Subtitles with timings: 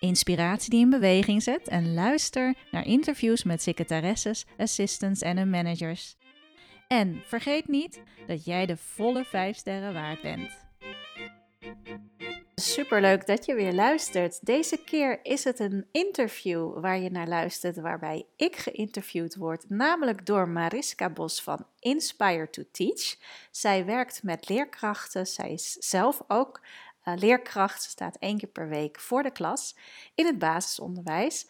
[0.00, 6.16] inspiratie die in beweging zet en luister naar interviews met secretaresses, assistants en hun managers.
[6.88, 10.66] En vergeet niet dat jij de volle 5 sterren waard bent.
[12.54, 14.46] Superleuk dat je weer luistert.
[14.46, 20.26] Deze keer is het een interview waar je naar luistert, waarbij ik geïnterviewd word, namelijk
[20.26, 23.16] door Mariska Bos van Inspire to Teach.
[23.50, 26.60] Zij werkt met leerkrachten, zij is zelf ook
[27.08, 29.76] uh, leerkracht, staat één keer per week voor de klas
[30.14, 31.46] in het basisonderwijs.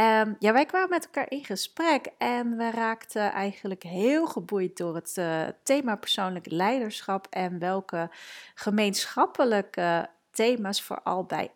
[0.00, 4.94] Um, ja, wij kwamen met elkaar in gesprek en we raakten eigenlijk heel geboeid door
[4.94, 8.10] het uh, thema persoonlijk leiderschap en welke
[8.54, 11.52] gemeenschappelijke thema's vooral bij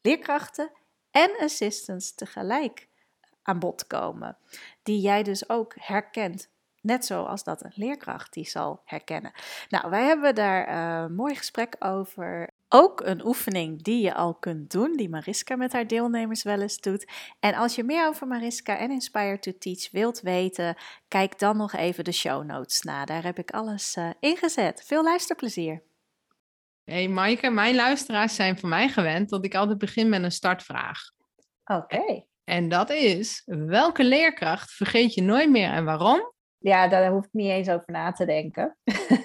[0.00, 0.70] leerkrachten
[1.10, 2.88] en assistants tegelijk
[3.42, 4.36] aan bod komen.
[4.82, 6.48] Die jij dus ook herkent.
[6.80, 9.32] Net zoals dat een leerkracht die zal herkennen.
[9.68, 12.49] Nou, wij hebben daar een uh, mooi gesprek over.
[12.72, 16.80] Ook een oefening die je al kunt doen, die Mariska met haar deelnemers wel eens
[16.80, 17.12] doet.
[17.40, 20.76] En als je meer over Mariska en Inspire to Teach wilt weten,
[21.08, 23.04] kijk dan nog even de show notes na.
[23.04, 24.82] Daar heb ik alles uh, ingezet.
[24.86, 25.82] Veel luisterplezier.
[26.84, 30.98] Hey Maaike, mijn luisteraars zijn van mij gewend dat ik altijd begin met een startvraag.
[31.64, 32.24] Oké.
[32.44, 36.32] En dat is, welke leerkracht vergeet je nooit meer en waarom?
[36.58, 38.76] Ja, daar hoef ik niet eens over na te denken.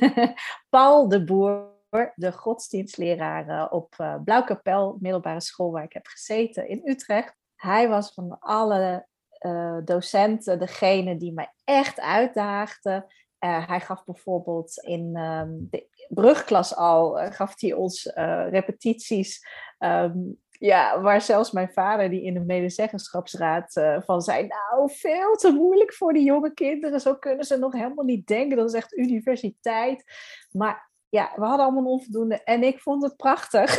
[0.70, 1.75] Paul de Boer,
[2.16, 7.36] de godsdienstleraar op uh, Blauwkapel, middelbare school waar ik heb gezeten in Utrecht.
[7.56, 9.08] Hij was van alle
[9.46, 13.14] uh, docenten degene die mij echt uitdaagde.
[13.40, 18.12] Uh, hij gaf bijvoorbeeld in um, de brugklas al, gaf hij ons
[18.50, 19.48] repetities.
[19.80, 23.74] Um, ja, waar zelfs mijn vader, die in de medezeggenschapsraad
[24.06, 27.00] van zei, nou, veel te moeilijk voor die jonge kinderen.
[27.00, 28.58] Zo kunnen ze nog helemaal niet denken.
[28.58, 30.04] Dat is echt universiteit.
[30.52, 32.44] Maar ja, we hadden allemaal onvoldoende.
[32.44, 33.78] En ik vond het prachtig.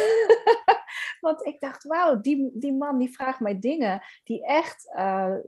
[1.20, 4.90] Want ik dacht, wauw, die, die man die vraagt mij dingen die echt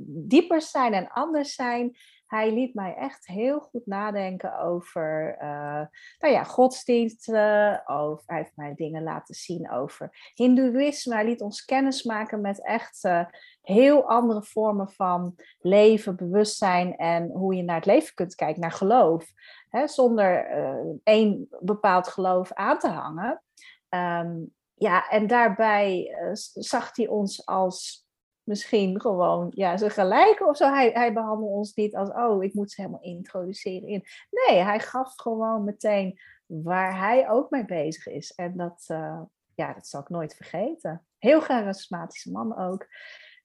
[0.07, 1.97] dieper zijn en anders zijn
[2.29, 5.83] hij liet mij echt heel goed nadenken over uh,
[6.19, 7.83] nou ja, godsdiensten.
[7.87, 11.15] Over, hij heeft mij dingen laten zien over Hindoeïsme.
[11.15, 13.25] Hij liet ons kennis maken met echt uh,
[13.63, 18.73] heel andere vormen van leven, bewustzijn en hoe je naar het leven kunt kijken, naar
[18.73, 19.27] geloof.
[19.69, 23.43] Hè, zonder uh, één bepaald geloof aan te hangen.
[23.89, 26.17] Um, ja, en daarbij
[26.55, 28.08] zag hij ons als
[28.49, 30.71] misschien gewoon ja, ze gelijk of zo.
[30.71, 34.05] Hij, hij behandelde ons niet als, oh, ik moet ze helemaal introduceren in.
[34.31, 38.33] Nee, hij gaf gewoon meteen waar hij ook mee bezig is.
[38.33, 39.21] En dat, uh,
[39.55, 41.07] ja, dat zal ik nooit vergeten.
[41.19, 42.87] Heel charismatische man ook.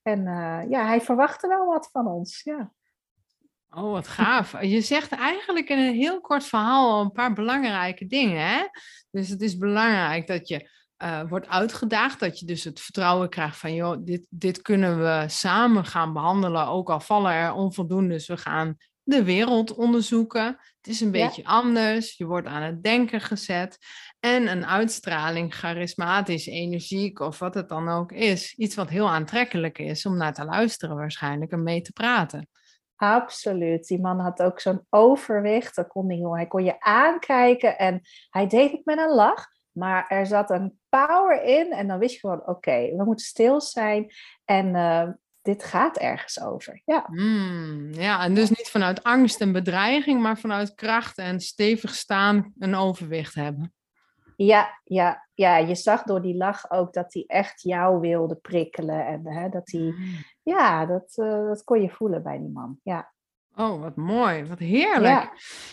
[0.02, 2.72] En uh, ja, hij verwachtte wel wat van ons, ja.
[3.70, 4.62] Oh, wat gaaf.
[4.74, 8.46] Je zegt eigenlijk in een heel kort verhaal al een paar belangrijke dingen.
[8.46, 8.62] Hè?
[9.10, 10.70] Dus het is belangrijk dat je
[11.02, 12.20] uh, wordt uitgedaagd.
[12.20, 16.66] Dat je dus het vertrouwen krijgt van, joh, dit, dit kunnen we samen gaan behandelen.
[16.66, 18.08] Ook al vallen er onvoldoende.
[18.08, 20.46] Dus we gaan de wereld onderzoeken.
[20.76, 22.16] Het is een beetje anders.
[22.16, 23.78] Je wordt aan het denken gezet.
[24.20, 28.54] En een uitstraling, charismatisch, energiek of wat het dan ook is.
[28.54, 32.48] Iets wat heel aantrekkelijk is om naar te luisteren waarschijnlijk en mee te praten.
[32.96, 33.86] Absoluut.
[33.86, 35.76] Die man had ook zo'n overwicht.
[35.76, 38.00] Dat kon hij, hij kon je aankijken en
[38.30, 39.52] hij deed het met een lach.
[39.74, 43.60] Maar er zat een power in en dan wist je gewoon, oké, we moeten stil
[43.60, 44.12] zijn
[44.44, 45.08] en uh,
[45.42, 46.82] dit gaat ergens over.
[46.84, 47.06] Ja.
[47.10, 52.52] Mm, ja, en dus niet vanuit angst en bedreiging, maar vanuit kracht en stevig staan
[52.58, 53.72] een overwicht hebben.
[54.36, 59.06] Ja, ja, ja, je zag door die lach ook dat hij echt jou wilde prikkelen.
[59.06, 60.24] En hè, dat hij, mm.
[60.42, 62.78] ja, dat, uh, dat kon je voelen bij die man.
[62.82, 63.13] Ja.
[63.56, 64.44] Oh, wat mooi.
[64.44, 65.02] Wat heerlijk.
[65.02, 65.32] Ja,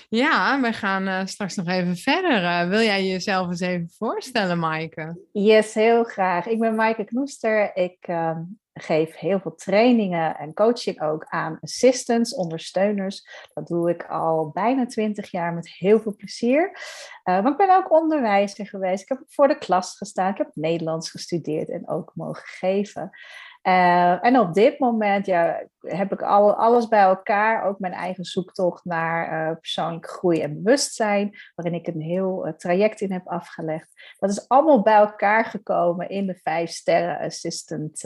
[0.09, 2.43] ja we gaan uh, straks nog even verder.
[2.43, 5.19] Uh, wil jij jezelf eens even voorstellen, Maaike?
[5.31, 6.45] Yes, heel graag.
[6.45, 7.75] Ik ben Maaike Knoester.
[7.75, 8.37] Ik uh,
[8.73, 13.27] geef heel veel trainingen en coaching ook aan assistants, ondersteuners.
[13.53, 16.69] Dat doe ik al bijna twintig jaar met heel veel plezier.
[16.69, 19.01] Uh, maar ik ben ook onderwijzer geweest.
[19.01, 20.31] Ik heb voor de klas gestaan.
[20.31, 23.09] Ik heb Nederlands gestudeerd en ook mogen geven.
[23.67, 28.23] Uh, en op dit moment ja, heb ik al, alles bij elkaar, ook mijn eigen
[28.23, 33.27] zoektocht naar uh, persoonlijke groei en bewustzijn, waarin ik een heel uh, traject in heb
[33.27, 34.15] afgelegd.
[34.19, 38.03] Dat is allemaal bij elkaar gekomen in de Vijf Sterren Assistant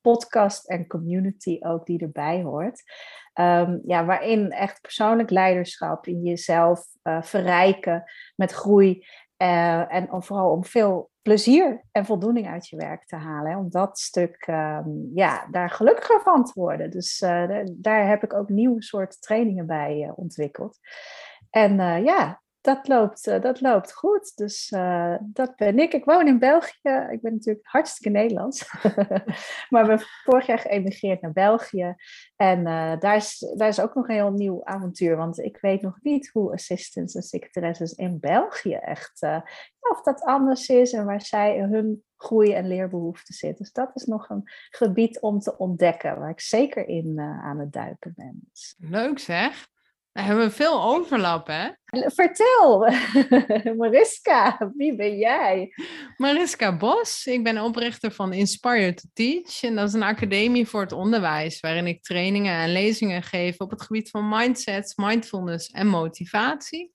[0.00, 2.82] podcast en community ook die erbij hoort.
[3.40, 6.86] Um, ja, waarin echt persoonlijk leiderschap in jezelf
[7.20, 8.04] verrijken
[8.36, 9.06] met groei
[9.36, 13.50] en vooral om veel plezier en voldoening uit je werk te halen.
[13.50, 13.58] Hè?
[13.58, 16.90] Om dat stuk, um, ja, daar gelukkiger van te worden.
[16.90, 20.78] Dus uh, daar heb ik ook nieuwe soorten trainingen bij uh, ontwikkeld.
[21.50, 24.36] En uh, ja, dat loopt, uh, dat loopt goed.
[24.36, 25.92] Dus uh, dat ben ik.
[25.92, 27.08] Ik woon in België.
[27.10, 28.72] Ik ben natuurlijk hartstikke Nederlands.
[29.70, 31.94] maar ben vorig jaar geëmigreerd naar België.
[32.36, 35.16] En uh, daar, is, daar is ook nog een heel nieuw avontuur.
[35.16, 39.22] Want ik weet nog niet hoe assistants en secretaresses in België echt...
[39.80, 43.64] of dat anders is en waar zij hun groei en leerbehoeften zitten.
[43.64, 46.18] Dus dat is nog een gebied om te ontdekken.
[46.18, 48.40] Waar ik zeker in aan het duiken ben.
[48.50, 48.74] Dus.
[48.78, 49.72] Leuk zeg.
[50.14, 51.68] We hebben veel overlap, hè?
[52.06, 52.78] Vertel,
[53.78, 55.74] Mariska, wie ben jij?
[56.16, 59.62] Mariska Bos, ik ben oprichter van Inspire to Teach.
[59.62, 63.70] En dat is een academie voor het onderwijs, waarin ik trainingen en lezingen geef op
[63.70, 66.92] het gebied van mindsets, mindfulness en motivatie.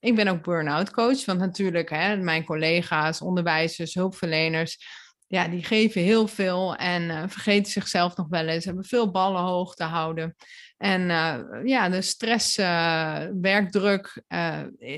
[0.00, 4.78] Ik ben ook burn-out coach, want natuurlijk, hè, mijn collega's, onderwijzers, hulpverleners,
[5.26, 9.42] ja, die geven heel veel en uh, vergeten zichzelf nog wel eens, hebben veel ballen
[9.42, 10.36] hoog te houden.
[10.76, 14.22] En uh, ja, de stress, uh, werkdruk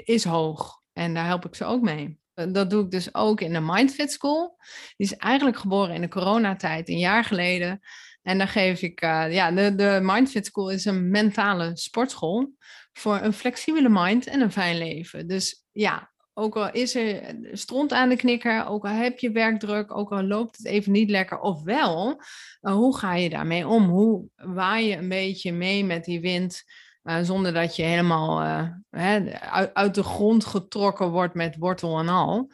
[0.04, 2.18] is hoog en daar help ik ze ook mee.
[2.34, 4.56] Dat doe ik dus ook in de Mindfit School.
[4.96, 7.80] Die is eigenlijk geboren in de coronatijd, een jaar geleden.
[8.22, 12.52] En daar geef ik, ja, de, de Mindfit School is een mentale sportschool
[12.92, 15.26] voor een flexibele mind en een fijn leven.
[15.26, 16.07] Dus ja,
[16.38, 20.22] ook al is er stront aan de knikker, ook al heb je werkdruk, ook al
[20.22, 22.22] loopt het even niet lekker, ofwel,
[22.62, 23.88] uh, hoe ga je daarmee om?
[23.88, 26.62] Hoe waai je een beetje mee met die wind,
[27.04, 31.98] uh, zonder dat je helemaal uh, hè, uit, uit, de grond getrokken wordt met wortel
[31.98, 32.50] en al?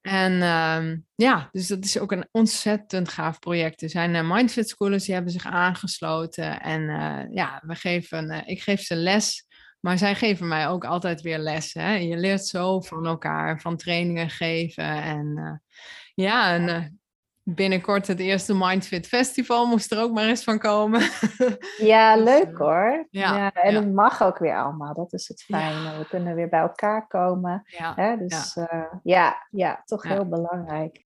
[0.00, 3.82] En ehm, ja, dus dat is ook een ontzettend gaaf project.
[3.82, 6.60] Er zijn Mindfit Schoolers die hebben zich aangesloten.
[6.60, 6.82] En
[7.32, 9.46] ja, we geven, ik geef ze les
[9.80, 11.82] maar zij geven mij ook altijd weer lessen.
[11.82, 11.94] Hè?
[11.94, 14.84] Je leert zo van elkaar, van trainingen geven.
[14.84, 15.52] En uh,
[16.14, 16.84] ja, en uh,
[17.42, 21.00] binnenkort het eerste Mindfit Festival moest er ook maar eens van komen.
[21.92, 23.06] ja, dus, leuk uh, hoor.
[23.10, 23.80] Ja, ja en ja.
[23.80, 24.94] het mag ook weer allemaal.
[24.94, 25.82] Dat is het fijne.
[25.82, 25.98] Ja.
[25.98, 27.62] We kunnen weer bij elkaar komen.
[27.94, 28.16] Hè?
[28.16, 28.58] Dus
[29.02, 31.08] ja, ja, toch heel belangrijk.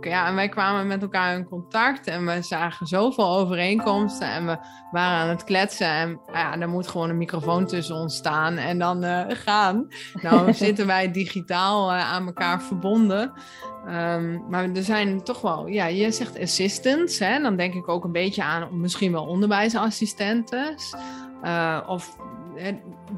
[0.00, 4.56] Ja, en wij kwamen met elkaar in contact en we zagen zoveel overeenkomsten en we
[4.90, 5.86] waren aan het kletsen.
[5.86, 9.86] En ja, er moet gewoon een microfoon tussen ons staan en dan uh, gaan.
[10.22, 13.32] Nou zitten wij digitaal uh, aan elkaar verbonden.
[13.88, 17.40] Um, maar er zijn toch wel, ja, je zegt assistants, hè?
[17.40, 20.74] dan denk ik ook een beetje aan misschien wel onderwijsassistenten.
[21.42, 22.16] Uh, of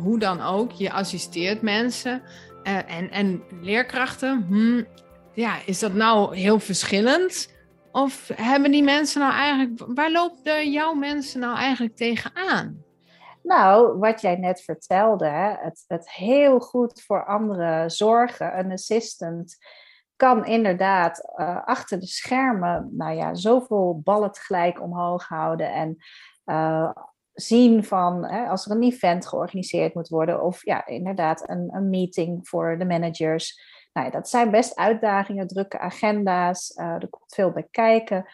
[0.02, 2.22] hoe dan ook, je assisteert mensen.
[2.62, 4.86] en, en leerkrachten, hmm,
[5.34, 7.54] ja, is dat nou heel verschillend?
[7.92, 12.84] Of hebben die mensen nou eigenlijk, waar lopen jouw mensen nou eigenlijk tegenaan?
[13.42, 19.56] Nou, wat jij net vertelde, het, het heel goed voor anderen zorgen, een assistant
[20.16, 25.96] kan inderdaad uh, achter de schermen, nou ja, zoveel ballen tegelijk omhoog houden en
[26.46, 26.90] uh,
[27.32, 31.90] zien van hè, als er een event georganiseerd moet worden of ja, inderdaad een, een
[31.90, 37.34] meeting voor de managers nou ja, dat zijn best uitdagingen, drukke agenda's, uh, er komt
[37.34, 38.26] veel bij kijken.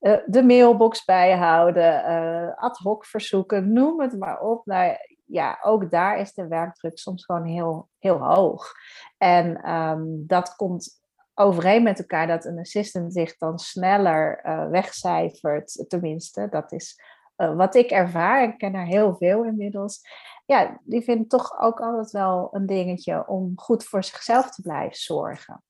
[0.00, 4.66] Uh, de mailbox bijhouden, uh, ad hoc verzoeken, noem het maar op.
[4.66, 8.72] Nou, ja, ook daar is de werkdruk soms gewoon heel, heel hoog.
[9.18, 11.02] En um, dat komt
[11.34, 16.48] overeen met elkaar dat een assistant zich dan sneller uh, wegcijfert, tenminste.
[16.50, 17.00] Dat is
[17.36, 18.42] wat ik ervaar.
[18.42, 20.00] Ik ken er heel veel inmiddels
[20.46, 24.96] ja, die vinden toch ook altijd wel een dingetje om goed voor zichzelf te blijven
[24.96, 25.62] zorgen.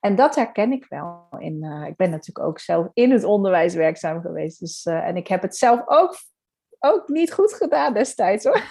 [0.00, 1.26] En dat herken ik wel.
[1.38, 4.60] In, uh, ik ben natuurlijk ook zelf in het onderwijs werkzaam geweest.
[4.60, 6.16] Dus, uh, en ik heb het zelf ook,
[6.78, 8.62] ook niet goed gedaan destijds hoor.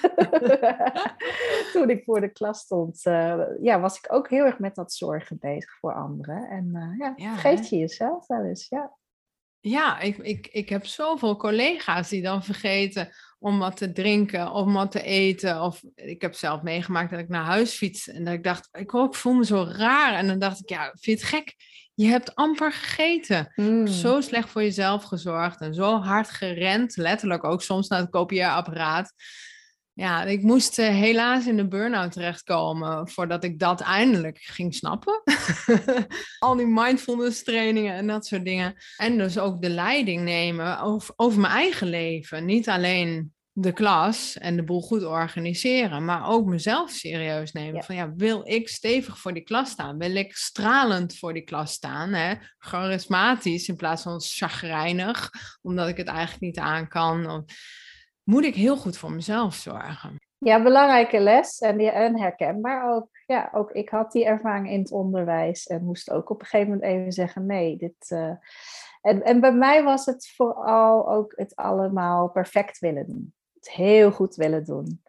[1.73, 4.93] Toen ik voor de klas stond, uh, ja, was ik ook heel erg met dat
[4.93, 6.49] zorgen bezig voor anderen.
[6.49, 8.69] En ja, ja, vergeet je jezelf wel eens.
[8.69, 8.91] Ja,
[9.63, 14.73] ja ik, ik, ik heb zoveel collega's die dan vergeten om wat te drinken of
[14.73, 15.61] wat te eten.
[15.61, 18.95] Of ik heb zelf meegemaakt dat ik naar huis fiets en dat ik dacht, ik,
[18.95, 20.13] ook, voel me zo raar.
[20.13, 21.55] En dan dacht ik, ja, vind je het gek?
[21.93, 23.51] Je hebt amper gegeten.
[23.55, 23.87] Mm.
[23.87, 29.13] Zo slecht voor jezelf gezorgd en zo hard gerend, letterlijk ook soms naar het kopieerapparaat.
[29.95, 35.21] Ja, ik moest eh, helaas in de burn-out terechtkomen voordat ik dat eindelijk ging snappen.
[36.39, 38.75] Al die mindfulness trainingen en dat soort dingen.
[38.97, 42.45] En dus ook de leiding nemen over, over mijn eigen leven.
[42.45, 47.75] Niet alleen de klas en de boel goed organiseren, maar ook mezelf serieus nemen.
[47.75, 47.81] Ja.
[47.81, 49.97] Van ja, wil ik stevig voor die klas staan?
[49.97, 52.13] Wil ik stralend voor die klas staan?
[52.13, 52.33] Hè?
[52.57, 55.29] Charismatisch in plaats van chagrijnig,
[55.61, 57.29] omdat ik het eigenlijk niet aan kan.
[57.29, 57.43] Of-
[58.23, 60.19] Moet ik heel goed voor mezelf zorgen?
[60.37, 63.07] Ja, belangrijke les en, die, en herkenbaar ook.
[63.25, 66.73] Ja, ook ik had die ervaring in het onderwijs en moest ook op een gegeven
[66.73, 67.95] moment even zeggen: nee, dit.
[68.07, 68.31] eh,
[69.01, 73.33] En, en bij mij was het vooral ook het allemaal perfect willen doen.
[73.53, 75.01] Het heel goed willen doen.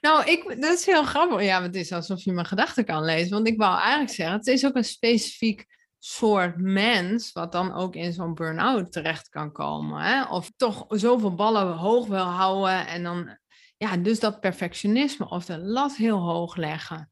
[0.00, 1.42] Nou, ik, dat is heel grappig.
[1.42, 3.30] Ja, het is alsof je mijn gedachten kan lezen.
[3.30, 5.66] Want ik wou eigenlijk zeggen, het is ook een specifiek
[6.06, 10.00] soort mens, wat dan ook in zo'n burn-out terecht kan komen.
[10.02, 10.24] Hè?
[10.24, 13.38] Of toch zoveel ballen hoog wil houden en dan,
[13.76, 17.10] ja, dus dat perfectionisme of de lat heel hoog leggen.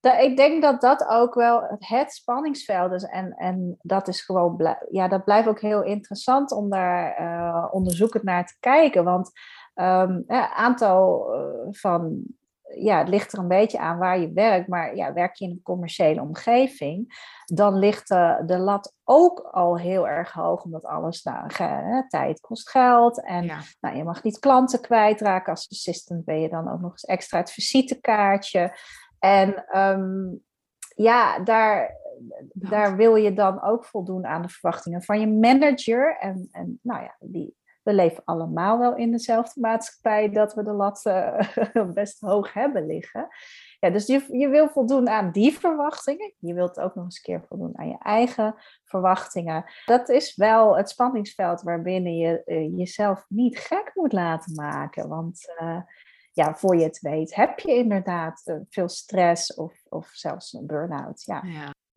[0.00, 3.02] Ik denk dat dat ook wel het- spanningsveld is.
[3.02, 8.22] En, en dat is gewoon, ja, dat blijft ook heel interessant om daar eh, onderzoekend
[8.24, 9.04] naar te kijken.
[9.04, 9.30] Want
[9.74, 12.22] een aantal eh, van,
[12.74, 14.68] ja, het ligt er een beetje aan waar je werkt.
[14.68, 19.78] Maar ja, werk je in een commerciële omgeving, dan ligt de, de lat ook al
[19.78, 20.62] heel erg hoog.
[20.64, 23.24] Omdat alles, nou, ge- hè, tijd kost geld.
[23.24, 23.58] En Ja.
[23.80, 25.50] nou, je mag niet klanten kwijtraken.
[25.52, 28.76] Als assistant ben je dan ook nog eens extra het visitekaartje.
[29.18, 30.26] En ehm,
[30.94, 31.96] ja, daar,
[32.52, 36.16] daar wil je dan ook voldoen aan de verwachtingen van je manager.
[36.18, 37.56] En, en nou ja, die,
[37.88, 41.40] we leven allemaal wel in dezelfde maatschappij dat we de lat eh,
[41.94, 43.28] best hoog hebben liggen.
[43.80, 46.34] Ja, dus je, je wil voldoen aan die verwachtingen.
[46.38, 48.54] Je wilt ook nog eens een keer voldoen aan je eigen
[48.84, 49.64] verwachtingen.
[49.84, 55.08] Dat is wel het spanningsveld waarbinnen je eh, jezelf niet gek moet laten maken.
[55.08, 55.80] Want eh,
[56.32, 61.22] ja, voor je het weet heb je inderdaad veel stress of, of zelfs een burn-out.
[61.24, 61.42] Ja.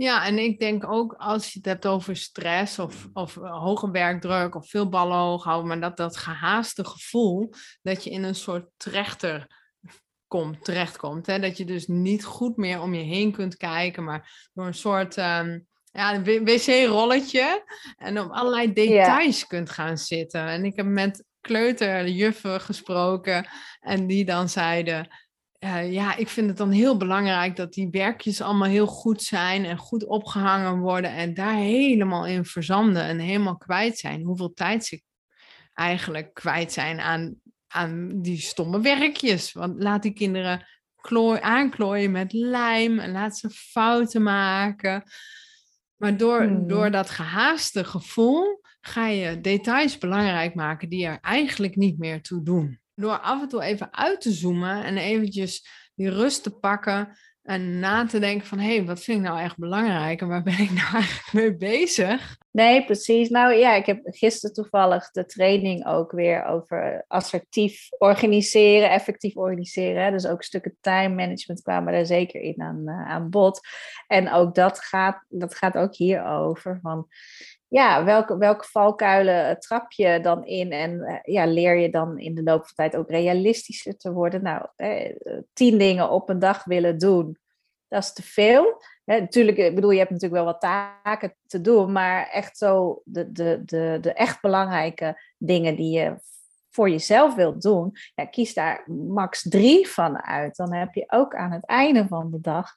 [0.02, 3.92] Ja, en ik denk ook als je het hebt over stress of, of eh, hoge
[3.92, 8.36] werkdruk of veel ballen hoog houden, maar dat dat gehaaste gevoel dat je in een
[8.36, 9.60] soort trechter
[10.28, 11.26] komt, terechtkomt.
[11.26, 11.40] Hè?
[11.40, 15.18] Dat je dus niet goed meer om je heen kunt kijken, maar door een soort
[15.18, 15.60] ehm,
[15.92, 17.64] ja, een wc-rolletje
[17.98, 20.48] en op allerlei details kunt gaan zitten.
[20.48, 23.48] En ik heb met kleuterjuffen gesproken
[23.80, 25.08] en die dan zeiden,
[25.62, 29.66] eh, ja, ik vind het dan heel belangrijk dat die werkjes allemaal heel goed zijn
[29.66, 34.24] en goed opgehangen worden en daar helemaal in verzanden en helemaal kwijt zijn.
[34.24, 35.02] Hoeveel tijd ze
[35.74, 37.36] eigenlijk kwijt zijn aan,
[37.68, 39.52] aan die stomme werkjes.
[39.52, 45.04] Want laat die kinderen klooi, aanklooien met lijm en laat ze fouten maken.
[45.96, 46.68] Maar door, Hmm.
[46.68, 52.44] door dat gehaaste gevoel ga je details belangrijk maken die er eigenlijk niet meer toe
[52.44, 52.81] doen.
[53.02, 57.80] Door af en toe even uit te zoomen en eventjes die rust te pakken en
[57.80, 60.60] na te denken van hé, hey, wat vind ik nou echt belangrijk en waar ben
[60.60, 62.38] ik nou eigenlijk mee bezig?
[62.52, 63.30] Nee, precies.
[63.30, 70.12] Nou ja, ik heb gisteren toevallig de training ook weer over assertief organiseren, effectief organiseren.
[70.12, 73.60] Dus ook stukken time management kwamen daar zeker in aan, eh, aan bod.
[74.08, 76.80] En ook dat gaat, dat gaat ook hier over.
[76.82, 77.08] Van,
[77.72, 80.72] ja, welke, welke valkuilen trap je dan in?
[80.72, 84.12] En eh, ja, leer je dan in de loop van de tijd ook realistischer te
[84.12, 84.44] worden?
[84.44, 85.16] Nou, eh,
[85.54, 87.38] tien dingen op een dag willen doen,
[87.88, 88.82] dat is te veel.
[89.06, 93.32] Natuurlijk, ik bedoel, je hebt natuurlijk wel wat taken te doen, maar echt zo de,
[93.32, 96.16] de, de, de echt belangrijke dingen die je
[96.70, 100.56] voor jezelf wilt doen, ja, kies daar max drie van uit.
[100.56, 102.74] Dan heb je ook aan het einde van de dag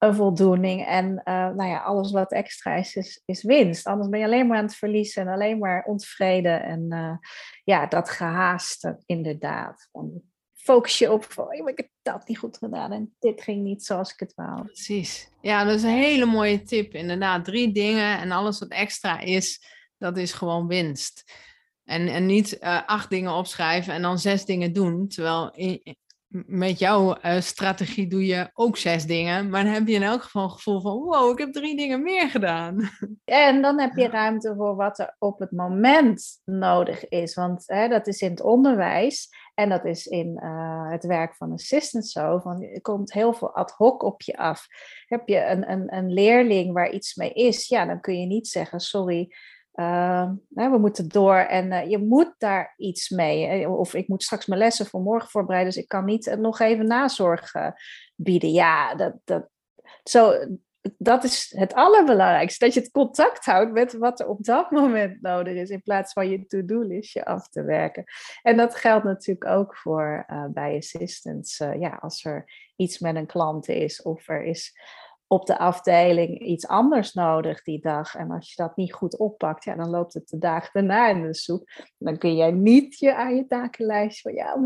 [0.00, 0.86] een voldoening.
[0.86, 3.86] En eh, nou ja, alles wat extra is, is, winst.
[3.86, 6.62] Anders ben je alleen maar aan het verliezen en alleen maar ontevreden.
[6.62, 7.16] En eh,
[7.64, 9.88] ja, dat gehaaste, inderdaad.
[9.92, 10.22] Van,
[10.54, 13.84] focus je op van, "Oh, ik heb dat niet goed gedaan en dit ging niet
[13.84, 14.64] zoals ik het wou.
[14.64, 15.28] Precies.
[15.40, 16.94] Ja, dat is een hele mooie tip.
[16.94, 19.64] Inderdaad, drie dingen en alles wat extra is,
[19.98, 21.32] dat is gewoon winst.
[21.84, 25.08] En, en niet eh, acht dingen opschrijven en dan zes dingen doen.
[25.08, 25.52] Terwijl
[26.46, 29.48] met jouw eh, strategie doe je ook zes dingen.
[29.48, 32.02] Maar dan heb je in elk geval een gevoel van, wow, ik heb drie dingen
[32.02, 32.78] meer gedaan.
[33.24, 37.34] En dan heb je ruimte voor wat er op het moment nodig is.
[37.34, 41.52] Want hè, dat is in het onderwijs en dat is in eh, het werk van
[41.52, 42.38] assistant zo.
[42.38, 44.66] Van, er komt heel veel ad hoc op je af.
[45.06, 48.48] Heb je een, een, een leerling waar iets mee is, ja, dan kun je niet
[48.48, 49.34] zeggen: sorry.
[49.80, 53.68] Uh, we moeten door en uh, je moet daar iets mee.
[53.68, 56.86] Of ik moet straks mijn lessen voor morgen voorbereiden, dus ik kan niet nog even
[56.86, 57.52] nazorg
[58.16, 58.52] bieden.
[58.52, 59.48] Ja, dat, dat,
[60.02, 60.32] zo,
[60.98, 62.64] dat is het allerbelangrijkste.
[62.64, 65.70] Dat je het contact houdt met wat er op dat moment nodig is.
[65.70, 68.04] In plaats van je to-do-listje af te werken.
[68.42, 71.56] En dat geldt natuurlijk ook voor bij assistants.
[71.58, 72.44] Ja, als er
[72.76, 74.72] iets met een klant is of er is
[75.32, 78.14] op de afdeling iets anders nodig die dag.
[78.14, 81.22] En als je dat niet goed oppakt, ja, dan loopt het de dag daarna in
[81.22, 81.70] de soep.
[81.98, 84.56] Dan kun jij niet je aan je takenlijst van ja,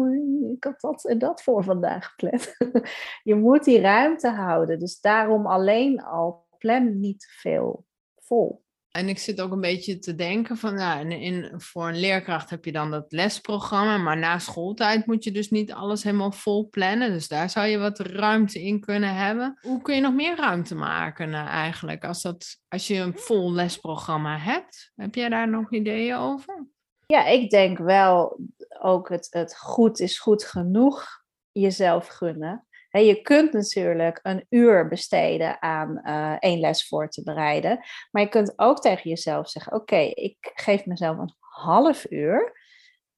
[0.52, 2.54] ik had dat en dat voor vandaag gepland.
[3.30, 4.78] je moet die ruimte houden.
[4.78, 7.84] Dus daarom alleen al plan niet veel
[8.16, 8.63] vol.
[8.96, 12.64] En ik zit ook een beetje te denken van, nou, in, voor een leerkracht heb
[12.64, 17.12] je dan dat lesprogramma, maar na schooltijd moet je dus niet alles helemaal vol plannen.
[17.12, 19.58] Dus daar zou je wat ruimte in kunnen hebben.
[19.60, 23.52] Hoe kun je nog meer ruimte maken uh, eigenlijk als, dat, als je een vol
[23.52, 24.92] lesprogramma hebt?
[24.94, 26.66] Heb jij daar nog ideeën over?
[27.06, 28.40] Ja, ik denk wel
[28.80, 31.06] ook het, het goed is goed genoeg
[31.52, 32.66] jezelf gunnen
[33.00, 37.84] je kunt natuurlijk een uur besteden aan uh, één les voor te bereiden.
[38.10, 42.62] Maar je kunt ook tegen jezelf zeggen: Oké, ik geef mezelf een half uur.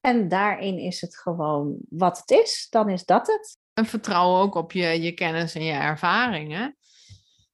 [0.01, 2.67] En daarin is het gewoon wat het is.
[2.71, 3.59] Dan is dat het.
[3.73, 6.77] En vertrouwen ook op je, je kennis en je ervaringen.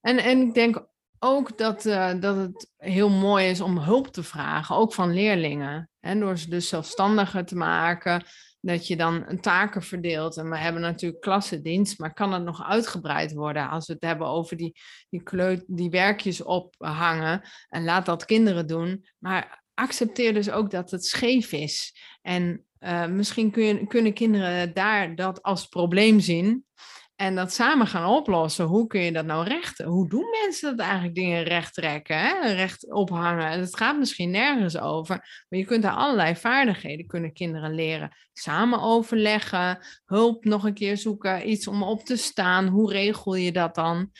[0.01, 0.87] En, en ik denk
[1.25, 5.91] ook dat, uh, dat het heel mooi is om hulp te vragen, ook van leerlingen.
[6.01, 8.25] En door ze dus zelfstandiger te maken,
[8.61, 10.37] dat je dan taken verdeelt.
[10.37, 14.27] En we hebben natuurlijk klassendienst, maar kan het nog uitgebreid worden als we het hebben
[14.27, 14.75] over die,
[15.11, 19.07] die, kleut, die werkjes ophangen en laat dat kinderen doen.
[19.19, 21.95] Maar accepteer dus ook dat het scheef is.
[22.23, 26.65] En uh, misschien kun je, kunnen kinderen daar dat als probleem zien.
[27.23, 28.65] En dat samen gaan oplossen.
[28.65, 29.87] Hoe kun je dat nou rechten?
[29.87, 32.19] Hoe doen mensen dat eigenlijk dingen recht trekken?
[32.19, 32.53] Hè?
[32.53, 33.47] Recht ophangen.
[33.47, 35.45] En het gaat misschien nergens over.
[35.49, 38.17] Maar je kunt daar allerlei vaardigheden kunnen kinderen leren.
[38.33, 39.79] Samen overleggen.
[40.05, 41.49] Hulp nog een keer zoeken.
[41.51, 42.67] Iets om op te staan.
[42.67, 44.11] Hoe regel je dat dan?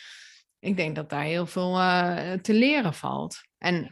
[0.59, 3.37] Ik denk dat daar heel veel uh, te leren valt.
[3.57, 3.91] En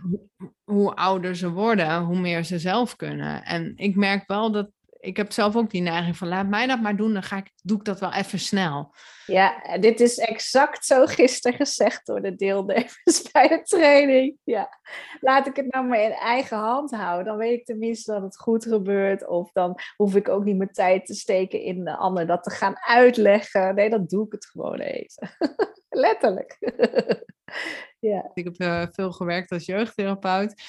[0.63, 3.43] hoe ouder ze worden, hoe meer ze zelf kunnen.
[3.43, 4.69] En ik merk wel dat
[5.01, 7.51] ik heb zelf ook die neiging van laat mij dat maar doen, dan ga ik,
[7.61, 8.93] doe ik dat wel even snel.
[9.25, 14.37] Ja, dit is exact zo gisteren gezegd door de deelnemers bij de training.
[14.43, 14.79] Ja,
[15.19, 17.25] laat ik het nou maar in eigen hand houden.
[17.25, 19.27] Dan weet ik tenminste dat het goed gebeurt.
[19.27, 22.49] Of dan hoef ik ook niet mijn tijd te steken in de ander dat te
[22.49, 23.75] gaan uitleggen.
[23.75, 25.29] Nee, dan doe ik het gewoon even.
[25.91, 26.57] Letterlijk.
[27.99, 28.31] ja.
[28.33, 30.63] Ik heb uh, veel gewerkt als jeugdtherapeut.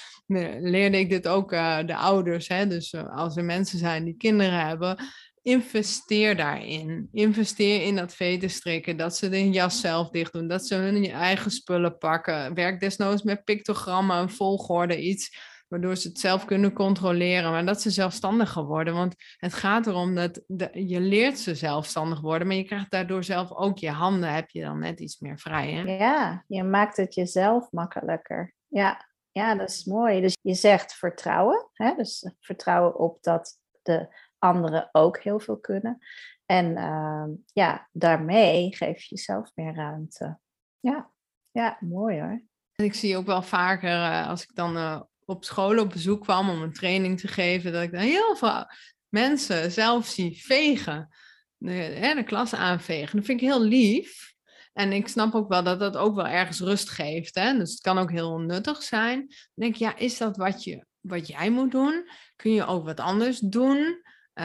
[0.60, 2.48] Leerde ik dit ook uh, de ouders.
[2.48, 2.66] Hè?
[2.66, 4.96] Dus uh, als er mensen zijn die kinderen hebben,
[5.42, 7.08] investeer daarin.
[7.12, 11.04] Investeer in dat veten strikken, dat ze de jas zelf dicht doen, dat ze hun
[11.10, 12.54] eigen spullen pakken.
[12.54, 15.36] Werk desnoods met pictogrammen, een volgorde, iets
[15.72, 18.94] waardoor ze het zelf kunnen controleren, maar dat ze zelfstandiger worden.
[18.94, 23.24] Want het gaat erom dat de, je leert ze zelfstandig worden, maar je krijgt daardoor
[23.24, 25.72] zelf ook je handen, heb je dan net iets meer vrij.
[25.72, 25.82] Hè?
[25.82, 28.54] Ja, je maakt het jezelf makkelijker.
[28.66, 30.20] Ja, ja, dat is mooi.
[30.20, 31.94] Dus je zegt vertrouwen, hè?
[31.94, 35.98] dus vertrouwen op dat de anderen ook heel veel kunnen.
[36.46, 40.38] En uh, ja, daarmee geef je jezelf meer ruimte.
[40.80, 41.10] Ja,
[41.50, 42.42] ja mooi hoor.
[42.72, 46.22] En ik zie ook wel vaker, uh, als ik dan uh, op school op bezoek
[46.22, 48.66] kwam om een training te geven, dat ik dan heel veel
[49.08, 51.08] mensen zelf zie vegen.
[51.56, 53.16] De, de klas aanvegen.
[53.16, 54.34] Dat vind ik heel lief.
[54.72, 57.34] En ik snap ook wel dat dat ook wel ergens rust geeft.
[57.34, 57.58] Hè?
[57.58, 59.18] Dus het kan ook heel nuttig zijn.
[59.18, 62.08] Dan denk ik, ja, is dat wat, je, wat jij moet doen?
[62.36, 64.02] Kun je ook wat anders doen?
[64.34, 64.44] Uh,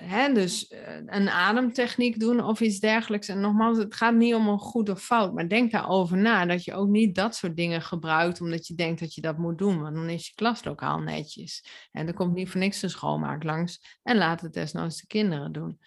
[0.00, 3.28] hè, dus uh, een ademtechniek doen of iets dergelijks.
[3.28, 6.64] En nogmaals, het gaat niet om een goed of fout, maar denk daarover na dat
[6.64, 9.80] je ook niet dat soort dingen gebruikt omdat je denkt dat je dat moet doen,
[9.80, 11.64] want dan is je klaslokaal netjes.
[11.92, 15.52] En er komt niet voor niks de schoonmaak langs en laat het desnoods de kinderen
[15.52, 15.78] doen.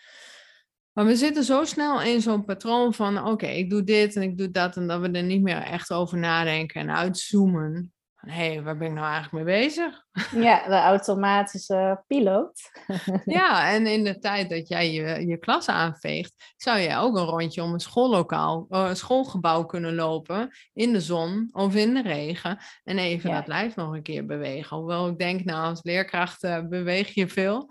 [0.93, 4.37] Maar we zitten zo snel in zo'n patroon van oké, ik doe dit en ik
[4.37, 8.63] doe dat en dat we er niet meer echt over nadenken en uitzoomen hé, hey,
[8.63, 10.05] waar ben ik nou eigenlijk mee bezig?
[10.31, 12.71] Ja, de automatische piloot.
[13.25, 17.25] ja, en in de tijd dat jij je, je klas aanveegt, zou jij ook een
[17.25, 22.57] rondje om een schoollokaal, uh, schoolgebouw kunnen lopen in de zon of in de regen
[22.83, 23.35] en even ja.
[23.35, 24.77] dat lijf nog een keer bewegen.
[24.77, 27.69] Hoewel ik denk, nou, als leerkracht uh, beweeg je veel.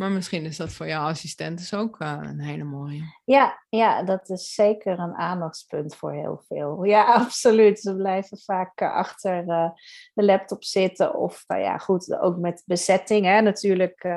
[0.00, 3.02] Maar misschien is dat voor jouw assistent dus ook uh, een hele mooie.
[3.24, 6.84] Ja, ja, dat is zeker een aandachtspunt voor heel veel.
[6.84, 7.80] Ja, absoluut.
[7.80, 9.70] Ze blijven vaak uh, achter uh,
[10.14, 11.14] de laptop zitten.
[11.14, 13.26] Of nou ja, goed, ook met bezetting.
[13.26, 13.40] Hè.
[13.40, 14.08] Natuurlijk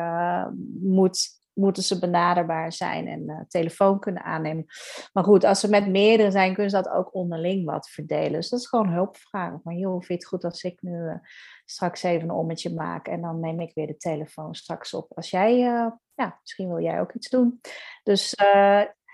[0.81, 4.65] moet moeten ze benaderbaar zijn en telefoon kunnen aannemen.
[5.13, 8.31] Maar goed, als ze met meerdere zijn, kunnen ze dat ook onderling wat verdelen.
[8.31, 9.61] Dus dat is gewoon hulpvragen.
[9.63, 11.19] Maar joh, vind je het goed als ik nu
[11.65, 15.11] straks even een ommetje maak en dan neem ik weer de telefoon straks op.
[15.13, 17.59] Als jij, uh, ja, misschien wil jij ook iets doen.
[18.03, 18.35] Dus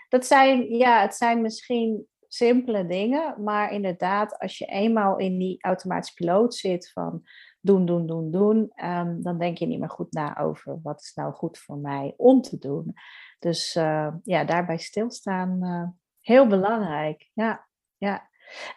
[0.09, 5.63] dat zijn, ja, het zijn misschien simpele dingen, maar inderdaad, als je eenmaal in die
[5.63, 7.21] automatische piloot zit van
[7.61, 11.13] doen, doen, doen, doen, um, dan denk je niet meer goed na over wat is
[11.13, 12.93] nou goed voor mij om te doen.
[13.39, 17.29] Dus uh, ja, daarbij stilstaan, heel belangrijk.
[17.33, 18.29] Ja, ja.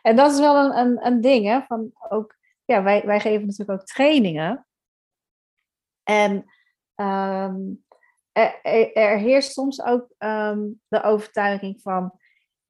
[0.03, 3.47] En dat is wel een, een, een ding, hè, van ook, ja, wij, wij geven
[3.47, 4.67] natuurlijk ook trainingen.
[6.03, 6.33] En
[6.95, 7.85] um,
[8.33, 8.61] er,
[8.93, 12.19] er, heerst soms ook um, de overtuiging van,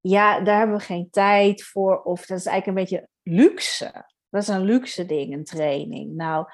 [0.01, 4.07] ja, daar hebben we geen tijd voor, of dat is eigenlijk een beetje luxe.
[4.31, 6.15] Dat is een luxe ding, een training.
[6.15, 6.47] Nou,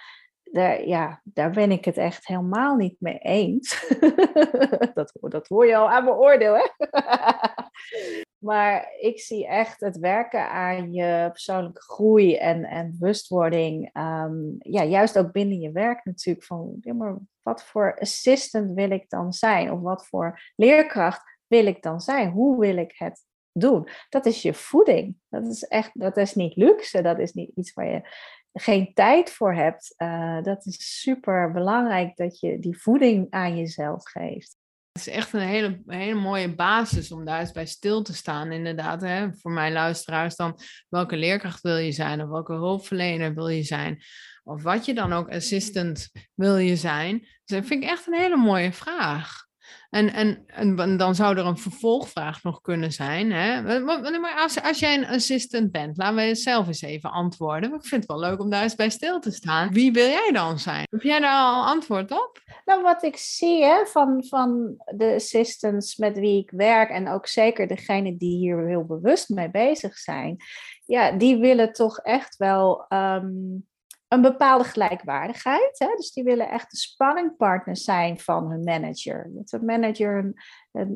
[0.42, 3.88] daar, ja, daar ben ik het echt helemaal niet mee eens.
[4.94, 6.66] dat, dat hoor je al aan mijn oordeel, hè?
[8.38, 13.90] maar ik zie echt het werken aan je persoonlijke groei en, en bewustwording.
[13.92, 16.46] Ehm, ja, juist ook binnen je werk natuurlijk.
[16.46, 16.80] Van,
[17.42, 19.72] wat voor assistant wil ik dan zijn?
[19.72, 22.30] Of wat voor leerkracht wil ik dan zijn?
[22.30, 23.26] Hoe wil ik het
[23.58, 23.88] doen.
[24.08, 25.16] Dat is je voeding.
[25.28, 27.02] Dat is echt, dat is niet luxe.
[27.02, 28.02] Dat is niet iets waar je
[28.52, 29.94] geen tijd voor hebt.
[29.98, 34.57] Uh, dat is super belangrijk dat je die voeding aan jezelf geeft.
[34.98, 39.00] Is echt een hele, hele mooie basis om daar eens bij stil te staan, inderdaad.
[39.00, 39.32] Hè?
[39.32, 40.58] Voor mijn luisteraars dan,
[40.88, 42.22] welke leerkracht wil je zijn?
[42.22, 44.02] Of welke hulpverlener wil je zijn?
[44.44, 47.18] Of wat je dan ook assistant wil je zijn?
[47.18, 49.47] Dus dat vind ik echt een hele mooie vraag.
[49.90, 53.32] En, en, en dan zou er een vervolgvraag nog kunnen zijn.
[53.32, 53.80] Hè?
[53.80, 57.74] Maar als, als jij een assistant bent, laten we zelf eens even antwoorden.
[57.74, 59.72] Ik vind het wel leuk om daar eens bij stil te staan.
[59.72, 60.86] Wie wil jij dan zijn?
[60.90, 62.40] Heb jij daar al antwoord op?
[62.64, 67.26] Nou, wat ik zie hè, van, van de assistants met wie ik werk, en ook
[67.26, 70.36] zeker degene die hier heel bewust mee bezig zijn,
[70.84, 72.84] ja, die willen toch echt wel.
[72.88, 73.26] Ehm,
[74.08, 75.78] een bepaalde gelijkwaardigheid.
[75.78, 75.86] Hè?
[75.96, 79.30] Dus die willen echt de spanningpartner zijn van hun manager.
[79.32, 80.34] Dat de manager hun,